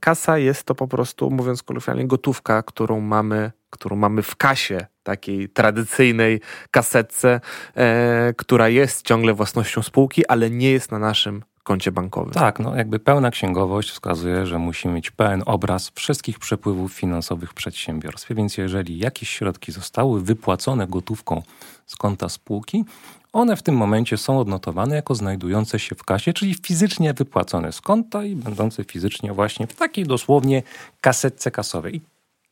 kasa 0.00 0.38
jest 0.38 0.64
to 0.64 0.74
po 0.74 0.88
prostu, 0.88 1.30
mówiąc 1.30 1.62
kolokwialnie, 1.62 2.06
gotówka, 2.06 2.62
którą 2.62 3.00
mamy, 3.00 3.52
którą 3.74 3.96
mamy 3.96 4.22
w 4.22 4.36
kasie 4.36 4.86
takiej 5.02 5.48
tradycyjnej 5.48 6.40
kasetce, 6.70 7.40
e, 7.74 8.34
która 8.36 8.68
jest 8.68 9.06
ciągle 9.06 9.34
własnością 9.34 9.82
spółki, 9.82 10.26
ale 10.26 10.50
nie 10.50 10.70
jest 10.70 10.92
na 10.92 10.98
naszym 10.98 11.42
koncie 11.64 11.92
bankowym. 11.92 12.32
Tak, 12.32 12.60
no 12.60 12.76
jakby 12.76 12.98
pełna 12.98 13.30
księgowość 13.30 13.90
wskazuje, 13.90 14.46
że 14.46 14.58
musi 14.58 14.88
mieć 14.88 15.10
pełen 15.10 15.42
obraz 15.46 15.90
wszystkich 15.94 16.38
przepływów 16.38 16.92
finansowych 16.92 17.50
w 17.50 17.54
przedsiębiorstwie, 17.54 18.34
więc 18.34 18.56
jeżeli 18.56 18.98
jakieś 18.98 19.28
środki 19.28 19.72
zostały 19.72 20.20
wypłacone 20.20 20.86
gotówką 20.86 21.42
z 21.86 21.96
konta 21.96 22.28
spółki, 22.28 22.84
one 23.32 23.56
w 23.56 23.62
tym 23.62 23.76
momencie 23.76 24.16
są 24.16 24.38
odnotowane 24.38 24.96
jako 24.96 25.14
znajdujące 25.14 25.78
się 25.78 25.94
w 25.94 26.04
kasie, 26.04 26.32
czyli 26.32 26.54
fizycznie 26.54 27.14
wypłacone 27.14 27.72
z 27.72 27.80
konta 27.80 28.24
i 28.24 28.36
będące 28.36 28.84
fizycznie 28.84 29.32
właśnie 29.32 29.66
w 29.66 29.74
takiej 29.74 30.04
dosłownie 30.04 30.62
kasetce 31.00 31.50
kasowej. 31.50 31.96
I 31.96 32.00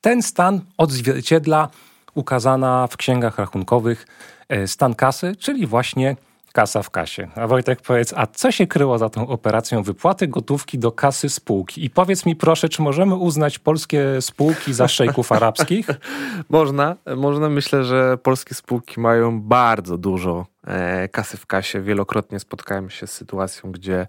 ten 0.02 0.22
stan 0.22 0.60
odzwierciedla 0.78 1.68
ukazana 2.14 2.86
w 2.86 2.96
księgach 2.96 3.38
rachunkowych 3.38 4.06
e, 4.48 4.68
stan 4.68 4.94
kasy, 4.94 5.36
czyli 5.36 5.66
właśnie 5.66 6.16
kasa 6.52 6.82
w 6.82 6.90
kasie. 6.90 7.28
A 7.34 7.46
Wojtek 7.46 7.80
powiedz, 7.80 8.14
a 8.16 8.26
co 8.26 8.52
się 8.52 8.66
kryło 8.66 8.98
za 8.98 9.08
tą 9.08 9.28
operacją 9.28 9.82
wypłaty 9.82 10.28
gotówki 10.28 10.78
do 10.78 10.92
kasy 10.92 11.28
spółki? 11.28 11.84
I 11.84 11.90
powiedz 11.90 12.26
mi 12.26 12.36
proszę, 12.36 12.68
czy 12.68 12.82
możemy 12.82 13.14
uznać 13.14 13.58
polskie 13.58 14.20
spółki 14.20 14.74
za 14.74 14.88
szejków 14.88 15.32
arabskich? 15.32 15.86
można, 16.48 16.96
można. 17.16 17.48
Myślę, 17.48 17.84
że 17.84 18.18
polskie 18.18 18.54
spółki 18.54 19.00
mają 19.00 19.40
bardzo 19.40 19.98
dużo 19.98 20.46
e, 20.66 21.08
kasy 21.08 21.36
w 21.36 21.46
kasie. 21.46 21.80
Wielokrotnie 21.80 22.40
spotkałem 22.40 22.90
się 22.90 23.06
z 23.06 23.12
sytuacją, 23.12 23.72
gdzie, 23.72 24.06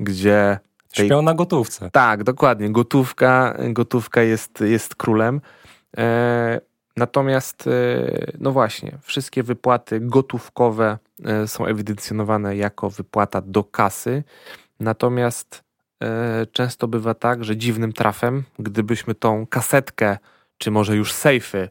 gdzie 0.00 0.58
tej... 0.96 1.06
Śpią 1.06 1.22
na 1.22 1.34
gotówce. 1.34 1.90
Tak, 1.90 2.24
dokładnie. 2.24 2.70
Gotówka, 2.72 3.56
gotówka 3.68 4.22
jest, 4.22 4.60
jest 4.60 4.94
królem. 4.94 5.40
E, 5.96 6.60
Natomiast, 6.96 7.66
e, 7.66 7.72
no 8.40 8.52
właśnie, 8.52 8.98
wszystkie 9.02 9.42
wypłaty 9.42 10.00
gotówkowe 10.00 10.98
e, 11.24 11.48
są 11.48 11.66
ewidencjonowane 11.66 12.56
jako 12.56 12.90
wypłata 12.90 13.40
do 13.40 13.64
kasy. 13.64 14.24
Natomiast 14.80 15.64
e, 16.02 16.46
często 16.52 16.88
bywa 16.88 17.14
tak, 17.14 17.44
że 17.44 17.56
dziwnym 17.56 17.92
trafem, 17.92 18.44
gdybyśmy 18.58 19.14
tą 19.14 19.46
kasetkę, 19.46 20.18
czy 20.58 20.70
może 20.70 20.96
już 20.96 21.12
sejfy 21.12 21.68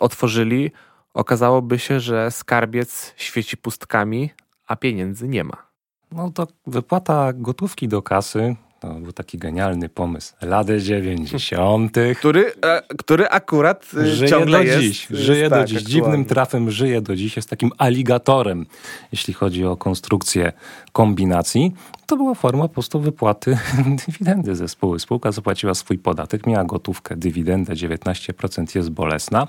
otworzyli, 0.00 0.70
okazałoby 1.14 1.78
się, 1.78 2.00
że 2.00 2.30
skarbiec 2.30 3.14
świeci 3.16 3.56
pustkami, 3.56 4.30
a 4.66 4.76
pieniędzy 4.76 5.28
nie 5.28 5.44
ma. 5.44 5.71
No 6.14 6.30
to 6.30 6.46
wypłata 6.66 7.32
gotówki 7.32 7.88
do 7.88 8.02
kasy 8.02 8.56
to 8.82 8.94
był 8.94 9.12
taki 9.12 9.38
genialny 9.38 9.88
pomysł. 9.88 10.34
Lady 10.40 10.80
90. 10.80 11.96
który, 12.18 12.52
e, 12.62 12.82
który 12.98 13.28
akurat 13.28 13.86
e, 13.96 14.06
żyje 14.06 14.30
ciągle 14.30 14.58
do 14.58 14.64
jest, 14.64 14.80
dziś. 14.80 15.06
Żyje 15.10 15.50
do 15.50 15.56
tak, 15.56 15.66
dziś. 15.66 15.82
Dziwnym 15.82 16.24
trafem 16.24 16.70
żyje 16.70 17.00
do 17.00 17.16
dziś. 17.16 17.36
Jest 17.36 17.50
takim 17.50 17.70
aligatorem, 17.78 18.66
jeśli 19.12 19.34
chodzi 19.34 19.64
o 19.66 19.76
konstrukcję 19.76 20.52
kombinacji. 20.92 21.72
To 22.06 22.16
była 22.16 22.34
forma 22.34 22.68
po 22.68 22.74
prostu 22.74 23.00
wypłaty 23.00 23.58
dywidendy 24.06 24.56
ze 24.56 24.68
spółki. 24.68 25.00
Spółka 25.00 25.32
zapłaciła 25.32 25.74
swój 25.74 25.98
podatek, 25.98 26.46
miała 26.46 26.64
gotówkę, 26.64 27.16
dywidendę 27.16 27.72
19% 27.72 28.76
jest 28.76 28.90
bolesna. 28.90 29.48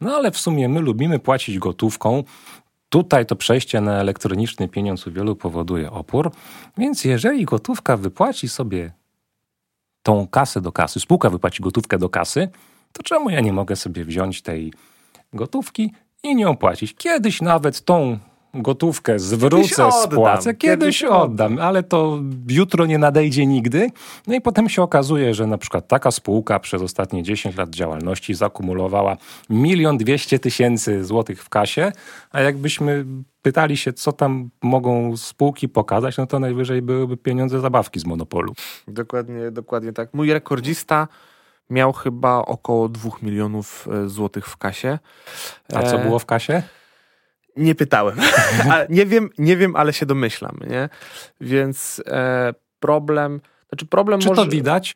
No 0.00 0.14
ale 0.16 0.30
w 0.30 0.38
sumie 0.38 0.68
my 0.68 0.80
lubimy 0.80 1.18
płacić 1.18 1.58
gotówką, 1.58 2.24
Tutaj 2.94 3.26
to 3.26 3.36
przejście 3.36 3.80
na 3.80 3.92
elektroniczny 3.92 4.68
pieniądz 4.68 5.06
u 5.06 5.12
wielu 5.12 5.36
powoduje 5.36 5.90
opór, 5.90 6.32
więc 6.78 7.04
jeżeli 7.04 7.44
gotówka 7.44 7.96
wypłaci 7.96 8.48
sobie 8.48 8.92
tą 10.02 10.28
kasę 10.28 10.60
do 10.60 10.72
kasy, 10.72 11.00
spółka 11.00 11.30
wypłaci 11.30 11.62
gotówkę 11.62 11.98
do 11.98 12.08
kasy, 12.08 12.48
to 12.92 13.02
czemu 13.02 13.30
ja 13.30 13.40
nie 13.40 13.52
mogę 13.52 13.76
sobie 13.76 14.04
wziąć 14.04 14.42
tej 14.42 14.72
gotówki 15.32 15.92
i 16.22 16.36
nie 16.36 16.48
opłacić? 16.48 16.94
Kiedyś 16.94 17.42
nawet 17.42 17.84
tą 17.84 18.18
gotówkę 18.54 19.18
zwrócę, 19.18 19.92
spłacę, 20.02 20.54
kiedyś, 20.54 20.98
kiedyś 20.98 21.04
oddam, 21.04 21.58
ale 21.58 21.82
to 21.82 22.18
jutro 22.48 22.86
nie 22.86 22.98
nadejdzie 22.98 23.46
nigdy. 23.46 23.90
No 24.26 24.34
i 24.34 24.40
potem 24.40 24.68
się 24.68 24.82
okazuje, 24.82 25.34
że 25.34 25.46
na 25.46 25.58
przykład 25.58 25.88
taka 25.88 26.10
spółka 26.10 26.60
przez 26.60 26.82
ostatnie 26.82 27.22
10 27.22 27.56
lat 27.56 27.70
działalności 27.70 28.34
zakumulowała 28.34 29.16
milion 29.50 29.98
dwieście 29.98 30.38
tysięcy 30.38 31.04
złotych 31.04 31.42
w 31.42 31.48
kasie, 31.48 31.92
a 32.30 32.40
jakbyśmy 32.40 33.04
pytali 33.42 33.76
się, 33.76 33.92
co 33.92 34.12
tam 34.12 34.50
mogą 34.62 35.16
spółki 35.16 35.68
pokazać, 35.68 36.16
no 36.16 36.26
to 36.26 36.38
najwyżej 36.38 36.82
byłyby 36.82 37.16
pieniądze 37.16 37.60
zabawki 37.60 38.00
z 38.00 38.06
monopolu. 38.06 38.54
Dokładnie, 38.88 39.50
dokładnie 39.50 39.92
tak. 39.92 40.14
Mój 40.14 40.32
rekordzista 40.32 41.08
miał 41.70 41.92
chyba 41.92 42.38
około 42.38 42.88
2 42.88 43.10
milionów 43.22 43.88
e, 43.92 44.08
złotych 44.08 44.46
w 44.46 44.56
kasie. 44.56 44.98
A 45.74 45.82
co 45.82 45.98
było 45.98 46.18
w 46.18 46.26
kasie? 46.26 46.62
Nie 47.56 47.74
pytałem. 47.74 48.16
nie, 48.88 49.06
wiem, 49.06 49.30
nie 49.38 49.56
wiem, 49.56 49.76
ale 49.76 49.92
się 49.92 50.06
domyślam, 50.06 50.58
nie? 50.70 50.88
Więc 51.40 52.02
e, 52.06 52.54
problem... 52.80 53.40
Znaczy 53.68 53.86
problem 53.86 54.20
Czy 54.20 54.28
może... 54.28 54.44
to 54.44 54.50
widać? 54.50 54.94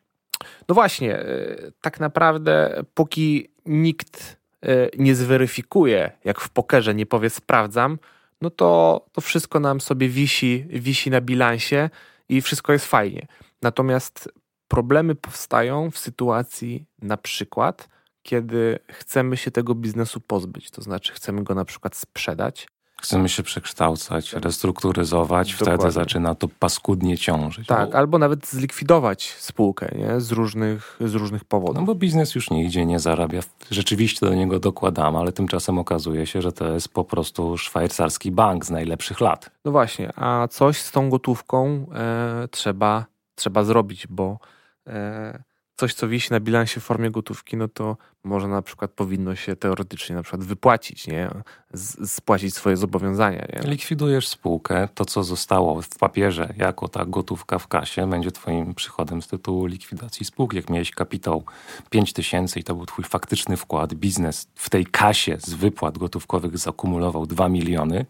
No 0.69 0.75
właśnie, 0.75 1.19
e, 1.19 1.57
tak 1.81 2.01
naprawdę 2.01 2.83
póki 2.95 3.49
nikt 3.67 4.37
e, 4.63 4.69
nie 4.99 5.15
zweryfikuje, 5.15 6.13
jak 6.25 6.41
w 6.41 6.49
pokerze 6.49 6.95
nie 6.95 7.07
powie 7.07 7.31
sprawdzam, 7.31 7.99
no 8.41 8.51
to, 8.51 9.05
to 9.13 9.21
wszystko 9.21 9.61
nam 9.61 9.81
sobie 9.81 10.09
wisi, 10.09 10.67
wisi 10.69 11.11
na 11.11 11.21
bilansie 11.21 11.91
i 12.29 12.41
wszystko 12.41 12.73
jest 12.73 12.87
fajnie. 12.87 13.27
Natomiast 13.63 14.29
problemy 14.69 15.15
powstają 15.15 15.91
w 15.91 15.99
sytuacji 15.99 16.85
na 17.03 17.17
przykład, 17.17 17.89
kiedy 18.23 18.79
chcemy 18.89 19.37
się 19.37 19.51
tego 19.51 19.75
biznesu 19.75 20.21
pozbyć, 20.21 20.71
to 20.71 20.83
znaczy 20.83 21.13
chcemy 21.13 21.43
go 21.43 21.55
na 21.55 21.65
przykład 21.65 21.97
sprzedać. 21.97 22.67
Chcemy 23.03 23.29
się 23.29 23.43
przekształcać, 23.43 24.33
restrukturyzować, 24.33 25.53
Dokładnie. 25.53 25.77
wtedy 25.79 25.93
zaczyna 25.93 26.35
to 26.35 26.49
paskudnie 26.59 27.19
ciążyć. 27.19 27.67
Tak, 27.67 27.91
bo... 27.91 27.97
albo 27.97 28.19
nawet 28.19 28.47
zlikwidować 28.47 29.37
spółkę 29.39 29.95
nie? 29.99 30.21
Z, 30.21 30.33
różnych, 30.33 30.99
z 31.01 31.15
różnych 31.15 31.45
powodów. 31.45 31.77
No 31.77 31.83
bo 31.83 31.95
biznes 31.95 32.35
już 32.35 32.51
nie 32.51 32.65
idzie, 32.65 32.87
nie 32.87 32.99
zarabia. 32.99 33.41
Rzeczywiście 33.71 34.27
do 34.27 34.35
niego 34.35 34.61
dokładamy, 34.61 35.19
ale 35.19 35.33
tymczasem 35.33 35.79
okazuje 35.79 36.27
się, 36.27 36.43
że 36.43 36.53
to 36.53 36.73
jest 36.73 36.89
po 36.89 37.05
prostu 37.05 37.59
szwajcarski 37.59 38.33
bank 38.33 38.65
z 38.65 38.71
najlepszych 38.71 39.21
lat. 39.21 39.51
No 39.65 39.73
właśnie, 39.73 40.13
a 40.17 40.49
coś 40.49 40.79
z 40.79 40.93
tą 40.93 41.11
gotówką 41.11 41.87
e, 41.95 42.49
trzeba, 42.51 43.07
trzeba 43.35 43.65
zrobić, 43.65 44.07
bo 44.07 44.39
e, 44.87 45.43
coś, 45.79 45.95
co 45.95 46.09
wisi 46.09 46.29
na 46.31 46.41
bilansie 46.41 46.81
w 46.81 46.85
formie 46.85 47.11
gotówki, 47.11 47.57
no 47.57 47.69
to 47.69 47.97
może 48.25 48.49
na 48.49 48.63
przykład 48.63 48.91
powinno 48.91 49.37
się 49.37 49.57
teoretycznie 49.57 50.17
na 50.17 50.23
przykład 50.23 50.45
wypłacić, 50.45 51.07
nie? 51.07 51.31
Z, 51.73 52.11
spłacić 52.13 52.55
swoje 52.55 52.77
zobowiązania. 52.77 53.47
Nie? 53.53 53.71
Likwidujesz 53.71 54.29
spółkę, 54.29 54.89
to 54.95 55.05
co 55.05 55.25
zostało 55.25 55.83
w 55.83 55.89
papierze 55.89 56.55
jako 56.57 56.89
ta 56.89 57.05
gotówka 57.05 57.59
w 57.59 57.69
kasie 57.69 58.11
będzie 58.11 58.31
twoim 58.31 58.75
przychodem 58.75 59.23
z 59.23 59.29
tytułu 59.29 59.67
likwidacji 59.67 60.27
spółki. 60.27 60.57
Jak 60.57 60.71
miałeś 60.71 60.91
kapitał 60.91 61.45
5 61.91 62.13
tysięcy 62.13 62.61
i 62.61 62.65
to 62.65 62.75
był 62.75 62.87
twój 62.87 63.05
faktyczny 63.05 63.57
wkład, 63.57 63.95
biznes 63.95 64.49
w 64.55 64.71
tej 64.71 64.87
kasie 64.87 65.37
z 65.41 65.55
wypłat 65.55 65.99
gotówkowych 65.99 66.59
zakumulował 66.59 67.27
2 67.27 67.49
miliony, 67.49 68.07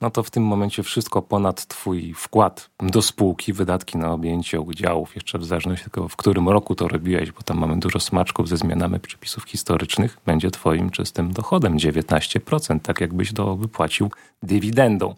no 0.00 0.10
to 0.10 0.22
w 0.22 0.30
tym 0.30 0.42
momencie 0.42 0.82
wszystko 0.82 1.22
ponad 1.22 1.66
Twój 1.66 2.14
wkład 2.14 2.70
do 2.80 3.02
spółki, 3.02 3.52
wydatki 3.52 3.98
na 3.98 4.12
objęcie 4.12 4.60
udziałów, 4.60 5.14
jeszcze 5.14 5.38
w 5.38 5.44
zależności 5.44 5.84
tego, 5.84 6.08
w 6.08 6.16
którym 6.16 6.48
roku 6.48 6.74
to 6.74 6.88
robiłeś, 6.88 7.32
bo 7.32 7.42
tam 7.42 7.58
mamy 7.58 7.78
dużo 7.78 8.00
smaczków 8.00 8.48
ze 8.48 8.56
zmianami 8.56 9.00
przepisów 9.00 9.44
historycznych, 9.44 10.18
będzie 10.26 10.50
Twoim 10.50 10.90
czystym 10.90 11.32
dochodem 11.32 11.76
19%, 11.76 12.80
tak 12.80 13.00
jakbyś 13.00 13.32
to 13.32 13.56
wypłacił 13.56 14.10
dywidendą. 14.42 15.14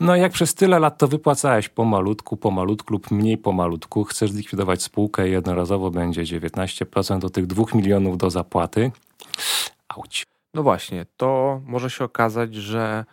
No 0.00 0.16
jak 0.16 0.32
przez 0.32 0.54
tyle 0.54 0.78
lat 0.78 0.98
to 0.98 1.08
wypłacałeś 1.08 1.68
pomalutku, 1.68 2.36
pomalutku 2.36 2.92
lub 2.92 3.10
mniej 3.10 3.38
pomalutku, 3.38 4.04
chcesz 4.04 4.30
zlikwidować 4.30 4.82
spółkę 4.82 5.28
jednorazowo 5.28 5.90
będzie 5.90 6.22
19% 6.22 7.18
do 7.18 7.30
tych 7.30 7.46
2 7.46 7.64
milionów 7.74 8.18
do 8.18 8.30
zapłaty. 8.30 8.90
Auć. 9.88 10.26
No 10.54 10.62
właśnie, 10.62 11.06
to 11.16 11.60
może 11.66 11.90
się 11.90 12.04
okazać, 12.04 12.54
że 12.54 13.04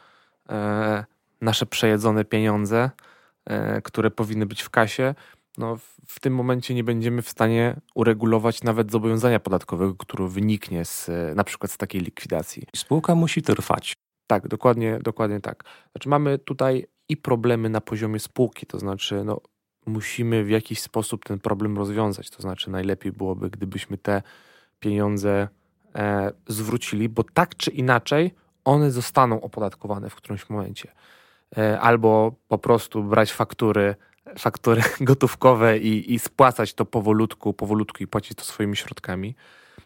nasze 1.41 1.65
przejedzone 1.65 2.25
pieniądze, 2.25 2.89
e, 3.46 3.82
które 3.82 4.12
powinny 4.12 4.46
być 4.46 4.62
w 4.62 4.70
kasie, 4.70 5.15
no 5.58 5.77
w 6.08 6.20
tym 6.20 6.36
momencie 6.36 6.74
nie 6.74 6.84
będziemy 6.84 7.22
w 7.22 7.29
stanie 7.29 7.82
uregulować 7.96 8.63
nawet 8.63 8.91
zobowiązania 8.91 9.39
podatkowego, 9.39 9.96
które 9.96 10.27
wyniknie 10.27 10.86
z, 10.86 11.10
na 11.36 11.44
przykład 11.44 11.72
z 11.72 11.77
takiej 11.77 12.01
likwidacji. 12.01 12.63
Spółka 12.75 13.15
musi 13.15 13.41
trwać. 13.41 13.94
Tak, 14.27 14.48
dokładnie, 14.48 15.00
dokładnie 15.03 15.39
tak. 15.39 15.63
Znaczy 15.91 16.10
mamy 16.10 16.39
tutaj 16.39 16.88
i 17.10 17.18
problemy 17.18 17.70
na 17.70 17.82
poziomie 17.82 18.20
spółki, 18.20 18.65
to 18.65 18.79
znaczy 18.79 19.24
no, 19.24 19.41
musimy 19.86 20.44
w 20.44 20.50
jakiś 20.50 20.82
sposób 20.82 21.25
ten 21.25 21.39
problem 21.39 21.77
rozwiązać. 21.77 22.29
To 22.29 22.41
znaczy 22.41 22.72
najlepiej 22.72 23.12
byłoby, 23.12 23.50
gdybyśmy 23.50 23.98
te 23.98 24.22
pieniądze 24.79 25.48
e, 25.96 26.32
zwrócili, 26.48 27.10
bo 27.10 27.24
tak 27.24 27.56
czy 27.56 27.72
inaczej 27.72 28.32
one 28.70 28.92
zostaną 28.92 29.42
opodatkowane 29.42 30.10
w 30.10 30.16
którymś 30.16 30.50
momencie. 30.50 30.92
E, 31.58 31.80
albo 31.80 32.36
po 32.48 32.58
prostu 32.58 33.04
brać 33.04 33.32
faktury, 33.32 33.96
faktury 34.38 34.82
gotówkowe 35.02 35.78
i, 35.78 36.14
i 36.14 36.20
spłacać 36.20 36.74
to 36.74 36.86
powolutku, 36.86 37.54
powolutku 37.54 38.04
i 38.04 38.08
płacić 38.08 38.38
to 38.38 38.44
swoimi 38.44 38.76
środkami. 38.76 39.36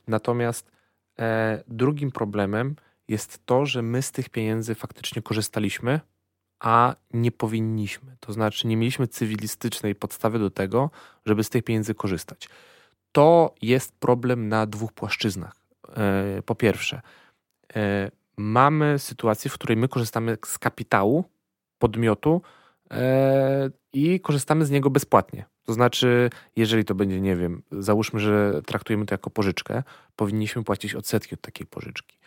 Natomiast 0.07 0.71
e, 1.19 1.63
drugim 1.67 2.11
problemem 2.11 2.75
jest 3.07 3.45
to, 3.45 3.65
że 3.65 3.81
my 3.81 4.01
z 4.01 4.11
tych 4.11 4.29
pieniędzy 4.29 4.75
faktycznie 4.75 5.21
korzystaliśmy, 5.21 5.99
a 6.59 6.95
nie 7.13 7.31
powinniśmy. 7.31 8.15
To 8.19 8.33
znaczy, 8.33 8.67
nie 8.67 8.77
mieliśmy 8.77 9.07
cywilistycznej 9.07 9.95
podstawy 9.95 10.39
do 10.39 10.49
tego, 10.49 10.89
żeby 11.25 11.43
z 11.43 11.49
tych 11.49 11.63
pieniędzy 11.63 11.95
korzystać. 11.95 12.49
To 13.11 13.55
jest 13.61 13.91
problem 13.99 14.47
na 14.47 14.65
dwóch 14.65 14.93
płaszczyznach. 14.93 15.55
E, 15.95 16.41
po 16.45 16.55
pierwsze, 16.55 17.01
e, 17.75 18.11
mamy 18.37 18.99
sytuację, 18.99 19.51
w 19.51 19.53
której 19.53 19.77
my 19.77 19.87
korzystamy 19.87 20.37
z 20.45 20.59
kapitału 20.59 21.25
podmiotu 21.79 22.41
e, 22.91 23.69
i 23.93 24.19
korzystamy 24.19 24.65
z 24.65 24.71
niego 24.71 24.89
bezpłatnie. 24.89 25.45
To 25.63 25.73
znaczy, 25.73 26.29
jeżeli 26.55 26.85
to 26.85 26.95
będzie, 26.95 27.21
nie 27.21 27.35
wiem, 27.35 27.63
załóżmy, 27.71 28.19
że 28.19 28.61
traktujemy 28.65 29.05
to 29.05 29.13
jako 29.13 29.29
pożyczkę, 29.29 29.83
powinniśmy 30.15 30.63
płacić 30.63 30.95
odsetki 30.95 31.35
od 31.35 31.41
takiej 31.41 31.67
pożyczki. 31.67 32.17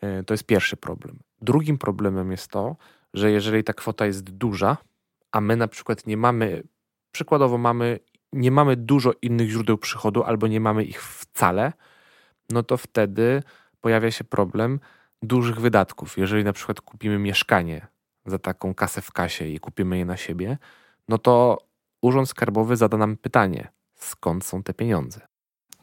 E, 0.00 0.22
to 0.22 0.34
jest 0.34 0.44
pierwszy 0.44 0.76
problem. 0.76 1.18
Drugim 1.42 1.78
problemem 1.78 2.30
jest 2.30 2.48
to, 2.48 2.76
że 3.14 3.30
jeżeli 3.30 3.64
ta 3.64 3.72
kwota 3.72 4.06
jest 4.06 4.30
duża, 4.30 4.76
a 5.32 5.40
my 5.40 5.56
na 5.56 5.68
przykład 5.68 6.06
nie 6.06 6.16
mamy, 6.16 6.62
przykładowo 7.12 7.58
mamy, 7.58 7.98
nie 8.32 8.50
mamy 8.50 8.76
dużo 8.76 9.12
innych 9.22 9.50
źródeł 9.50 9.78
przychodu 9.78 10.24
albo 10.24 10.46
nie 10.46 10.60
mamy 10.60 10.84
ich 10.84 11.02
wcale, 11.02 11.72
no 12.50 12.62
to 12.62 12.76
wtedy 12.76 13.42
pojawia 13.80 14.10
się 14.10 14.24
problem, 14.24 14.80
dużych 15.22 15.60
wydatków. 15.60 16.18
Jeżeli 16.18 16.44
na 16.44 16.52
przykład 16.52 16.80
kupimy 16.80 17.18
mieszkanie 17.18 17.86
za 18.26 18.38
taką 18.38 18.74
kasę 18.74 19.02
w 19.02 19.12
kasie 19.12 19.46
i 19.46 19.60
kupimy 19.60 19.98
je 19.98 20.04
na 20.04 20.16
siebie, 20.16 20.58
no 21.08 21.18
to 21.18 21.58
Urząd 22.02 22.28
Skarbowy 22.28 22.76
zada 22.76 22.96
nam 22.96 23.16
pytanie, 23.16 23.68
skąd 23.94 24.44
są 24.44 24.62
te 24.62 24.74
pieniądze? 24.74 25.20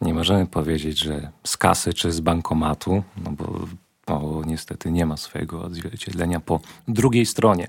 Nie 0.01 0.13
możemy 0.13 0.47
powiedzieć, 0.47 0.99
że 0.99 1.31
z 1.43 1.57
kasy 1.57 1.93
czy 1.93 2.11
z 2.11 2.19
bankomatu, 2.19 3.03
no 3.17 3.31
bo, 3.31 3.67
bo 4.07 4.41
niestety 4.45 4.91
nie 4.91 5.05
ma 5.05 5.17
swojego 5.17 5.61
odzwierciedlenia 5.61 6.39
po 6.39 6.59
drugiej 6.87 7.25
stronie. 7.25 7.67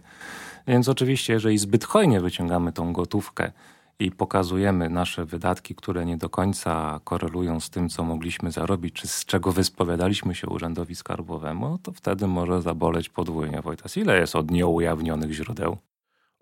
Więc 0.66 0.88
oczywiście, 0.88 1.32
jeżeli 1.32 1.58
zbyt 1.58 1.84
hojnie 1.84 2.20
wyciągamy 2.20 2.72
tą 2.72 2.92
gotówkę 2.92 3.52
i 3.98 4.10
pokazujemy 4.10 4.88
nasze 4.88 5.24
wydatki, 5.24 5.74
które 5.74 6.04
nie 6.06 6.16
do 6.16 6.28
końca 6.28 7.00
korelują 7.04 7.60
z 7.60 7.70
tym, 7.70 7.88
co 7.88 8.04
mogliśmy 8.04 8.52
zarobić, 8.52 8.94
czy 8.94 9.08
z 9.08 9.24
czego 9.24 9.52
wyspowiadaliśmy 9.52 10.34
się 10.34 10.48
urzędowi 10.48 10.94
skarbowemu, 10.94 11.78
to 11.78 11.92
wtedy 11.92 12.26
może 12.26 12.62
zaboleć 12.62 13.08
podwójnie. 13.08 13.62
Wojtas, 13.62 13.96
ile 13.96 14.20
jest 14.20 14.36
od 14.36 14.50
nieujawnionych 14.50 15.32
źródeł? 15.32 15.76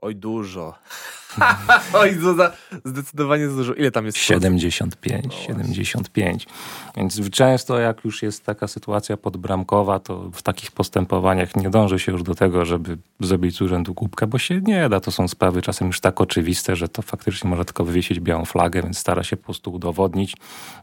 Oj, 0.05 0.17
dużo. 0.17 0.75
Oj, 2.01 2.15
za, 2.37 2.53
zdecydowanie 2.85 3.49
za 3.49 3.57
dużo. 3.57 3.75
Ile 3.75 3.91
tam 3.91 4.07
jest? 4.07 4.19
75, 4.19 5.25
no 5.25 5.33
75. 5.33 6.47
Więc 6.97 7.31
często 7.31 7.79
jak 7.79 8.05
już 8.05 8.23
jest 8.23 8.45
taka 8.45 8.69
sytuacja 8.69 9.17
podbramkowa, 9.17 10.01
to 10.01 10.31
w 10.33 10.43
takich 10.43 10.73
postępowaniach 10.73 11.57
nie 11.57 11.71
dąży 11.71 11.99
się 11.99 12.13
już 12.13 12.23
do 12.23 12.35
tego, 12.35 12.65
żeby 12.65 12.99
zrobić 13.21 13.57
z 13.57 13.61
urzędu 13.61 13.95
głupkę, 13.95 14.27
bo 14.27 14.39
się 14.39 14.61
nie 14.61 14.89
da. 14.89 15.01
To 15.01 15.11
są 15.11 15.29
sprawy 15.29 15.63
czasem 15.63 15.87
już 15.87 16.01
tak 16.01 16.21
oczywiste, 16.21 16.77
że 16.77 16.89
to 16.89 17.03
faktycznie 17.03 17.51
można 17.51 17.65
tylko 17.65 17.85
wywiesić 17.85 18.21
białą 18.21 18.45
flagę, 18.45 18.83
więc 18.83 18.99
stara 18.99 19.23
się 19.23 19.37
po 19.37 19.45
prostu 19.45 19.73
udowodnić, 19.73 20.37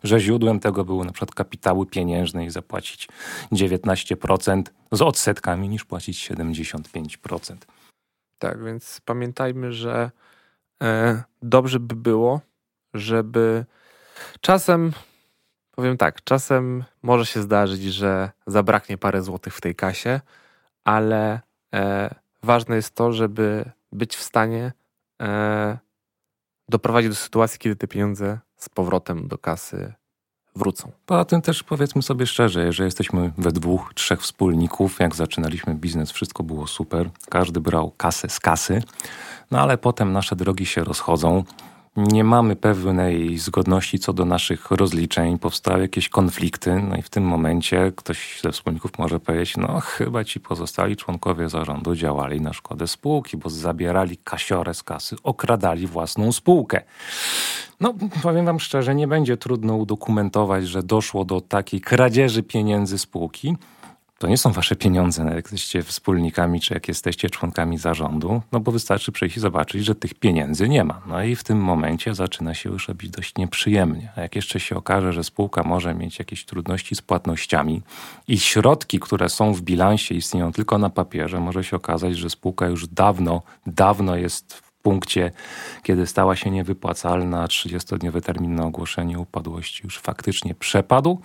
że 0.03 0.19
źródłem 0.19 0.59
tego 0.59 0.85
były 0.85 1.05
na 1.05 1.11
przykład 1.11 1.35
kapitały 1.35 1.85
pieniężne 1.85 2.45
i 2.45 2.49
zapłacić 2.49 3.07
19% 3.51 4.63
z 4.91 5.01
odsetkami 5.01 5.69
niż 5.69 5.85
płacić 5.85 6.31
75%. 6.31 7.55
Tak, 8.41 8.63
więc 8.63 9.01
pamiętajmy, 9.05 9.73
że 9.73 10.11
e, 10.83 11.23
dobrze 11.41 11.79
by 11.79 11.95
było, 11.95 12.41
żeby 12.93 13.65
czasem, 14.41 14.91
powiem 15.71 15.97
tak, 15.97 16.23
czasem 16.23 16.83
może 17.01 17.25
się 17.25 17.41
zdarzyć, 17.41 17.81
że 17.81 18.31
zabraknie 18.47 18.97
parę 18.97 19.21
złotych 19.21 19.55
w 19.55 19.61
tej 19.61 19.75
kasie, 19.75 20.21
ale 20.83 21.41
e, 21.73 22.15
ważne 22.43 22.75
jest 22.75 22.95
to, 22.95 23.13
żeby 23.13 23.71
być 23.91 24.15
w 24.15 24.21
stanie 24.21 24.71
e, 25.21 25.77
doprowadzić 26.69 27.09
do 27.09 27.15
sytuacji, 27.15 27.59
kiedy 27.59 27.75
te 27.75 27.87
pieniądze 27.87 28.39
z 28.55 28.69
powrotem 28.69 29.27
do 29.27 29.37
kasy 29.37 29.93
wrócą. 30.55 30.91
Poza 31.05 31.25
tym 31.25 31.41
też 31.41 31.63
powiedzmy 31.63 32.01
sobie 32.01 32.25
szczerze, 32.25 32.73
że 32.73 32.85
jesteśmy 32.85 33.31
we 33.37 33.51
dwóch, 33.51 33.93
trzech 33.93 34.21
wspólników, 34.21 34.99
jak 34.99 35.15
zaczynaliśmy 35.15 35.75
biznes, 35.75 36.11
wszystko 36.11 36.43
było 36.43 36.67
super, 36.67 37.09
każdy 37.29 37.59
brał 37.59 37.91
kasę 37.97 38.29
z 38.29 38.39
kasy, 38.39 38.83
no 39.51 39.59
ale 39.59 39.77
potem 39.77 40.11
nasze 40.11 40.35
drogi 40.35 40.65
się 40.65 40.83
rozchodzą, 40.83 41.43
nie 41.95 42.23
mamy 42.23 42.55
pewnej 42.55 43.37
zgodności 43.37 43.99
co 43.99 44.13
do 44.13 44.25
naszych 44.25 44.71
rozliczeń, 44.71 45.39
powstały 45.39 45.81
jakieś 45.81 46.09
konflikty, 46.09 46.81
no 46.89 46.97
i 46.97 47.01
w 47.01 47.09
tym 47.09 47.23
momencie 47.23 47.91
ktoś 47.95 48.39
ze 48.43 48.51
wspólników 48.51 48.91
może 48.97 49.19
powiedzieć, 49.19 49.57
no 49.57 49.79
chyba 49.79 50.23
ci 50.23 50.39
pozostali 50.39 50.95
członkowie 50.97 51.49
zarządu 51.49 51.95
działali 51.95 52.41
na 52.41 52.53
szkodę 52.53 52.87
spółki, 52.87 53.37
bo 53.37 53.49
zabierali 53.49 54.17
kasiorę 54.17 54.73
z 54.73 54.83
kasy, 54.83 55.15
okradali 55.23 55.87
własną 55.87 56.31
spółkę. 56.31 56.81
No, 57.79 57.93
powiem 58.23 58.45
wam 58.45 58.59
szczerze, 58.59 58.95
nie 58.95 59.07
będzie 59.07 59.37
trudno 59.37 59.75
udokumentować, 59.75 60.67
że 60.67 60.83
doszło 60.83 61.25
do 61.25 61.41
takiej 61.41 61.81
kradzieży 61.81 62.43
pieniędzy 62.43 62.97
spółki, 62.97 63.55
to 64.21 64.27
nie 64.27 64.37
są 64.37 64.51
wasze 64.51 64.75
pieniądze, 64.75 65.23
jak 65.23 65.35
jesteście 65.35 65.83
wspólnikami, 65.83 66.59
czy 66.59 66.73
jak 66.73 66.87
jesteście 66.87 67.29
członkami 67.29 67.77
zarządu, 67.77 68.41
no 68.51 68.59
bo 68.59 68.71
wystarczy 68.71 69.11
przyjść 69.11 69.37
i 69.37 69.39
zobaczyć, 69.39 69.85
że 69.85 69.95
tych 69.95 70.13
pieniędzy 70.13 70.69
nie 70.69 70.83
ma. 70.83 71.01
No 71.07 71.23
i 71.23 71.35
w 71.35 71.43
tym 71.43 71.57
momencie 71.57 72.15
zaczyna 72.15 72.53
się 72.53 72.69
już 72.69 72.87
robić 72.87 73.09
dość 73.09 73.35
nieprzyjemnie. 73.37 74.11
A 74.15 74.21
jak 74.21 74.35
jeszcze 74.35 74.59
się 74.59 74.75
okaże, 74.75 75.13
że 75.13 75.23
spółka 75.23 75.63
może 75.63 75.93
mieć 75.93 76.19
jakieś 76.19 76.45
trudności 76.45 76.95
z 76.95 77.01
płatnościami 77.01 77.81
i 78.27 78.39
środki, 78.39 78.99
które 78.99 79.29
są 79.29 79.53
w 79.53 79.61
bilansie, 79.61 80.15
istnieją 80.15 80.51
tylko 80.51 80.77
na 80.77 80.89
papierze, 80.89 81.39
może 81.39 81.63
się 81.63 81.75
okazać, 81.75 82.17
że 82.17 82.29
spółka 82.29 82.67
już 82.67 82.87
dawno, 82.87 83.41
dawno 83.67 84.15
jest 84.15 84.53
w 84.53 84.71
punkcie, 84.71 85.31
kiedy 85.83 86.07
stała 86.07 86.35
się 86.35 86.51
niewypłacalna, 86.51 87.47
30-dniowy 87.47 88.21
termin 88.21 88.55
na 88.55 88.65
ogłoszenie 88.65 89.19
upadłości 89.19 89.81
już 89.83 89.99
faktycznie 89.99 90.55
przepadł 90.55 91.21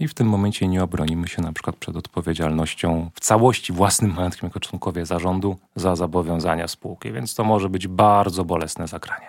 i 0.00 0.08
w 0.08 0.14
tym 0.14 0.28
momencie 0.28 0.68
nie 0.68 0.82
obronimy 0.82 1.28
się 1.28 1.42
na 1.42 1.52
przykład 1.52 1.76
przed 1.76 1.96
odpowiedzialnością 1.96 3.10
w 3.14 3.20
całości 3.20 3.72
własnym 3.72 4.14
majątkiem 4.14 4.46
jako 4.46 4.60
członkowie 4.60 5.06
zarządu 5.06 5.56
za 5.76 5.96
zobowiązania 5.96 6.68
spółki, 6.68 7.12
więc 7.12 7.34
to 7.34 7.44
może 7.44 7.68
być 7.68 7.88
bardzo 7.88 8.44
bolesne 8.44 8.88
zagranie. 8.88 9.26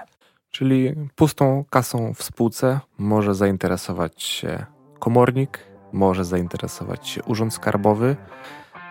Czyli 0.51 0.95
pustą 1.15 1.65
kasą 1.69 2.13
w 2.13 2.23
spółce 2.23 2.79
może 2.97 3.35
zainteresować 3.35 4.23
się 4.23 4.65
komornik, 4.99 5.59
może 5.93 6.25
zainteresować 6.25 7.07
się 7.07 7.23
urząd 7.23 7.53
skarbowy, 7.53 8.15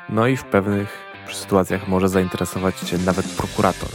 no 0.08 0.26
i 0.26 0.36
w 0.36 0.44
pewnych 0.44 0.98
sytuacjach 1.32 1.88
może 1.88 2.08
zainteresować 2.08 2.78
się 2.78 2.98
nawet 2.98 3.26
prokurator. 3.26 3.88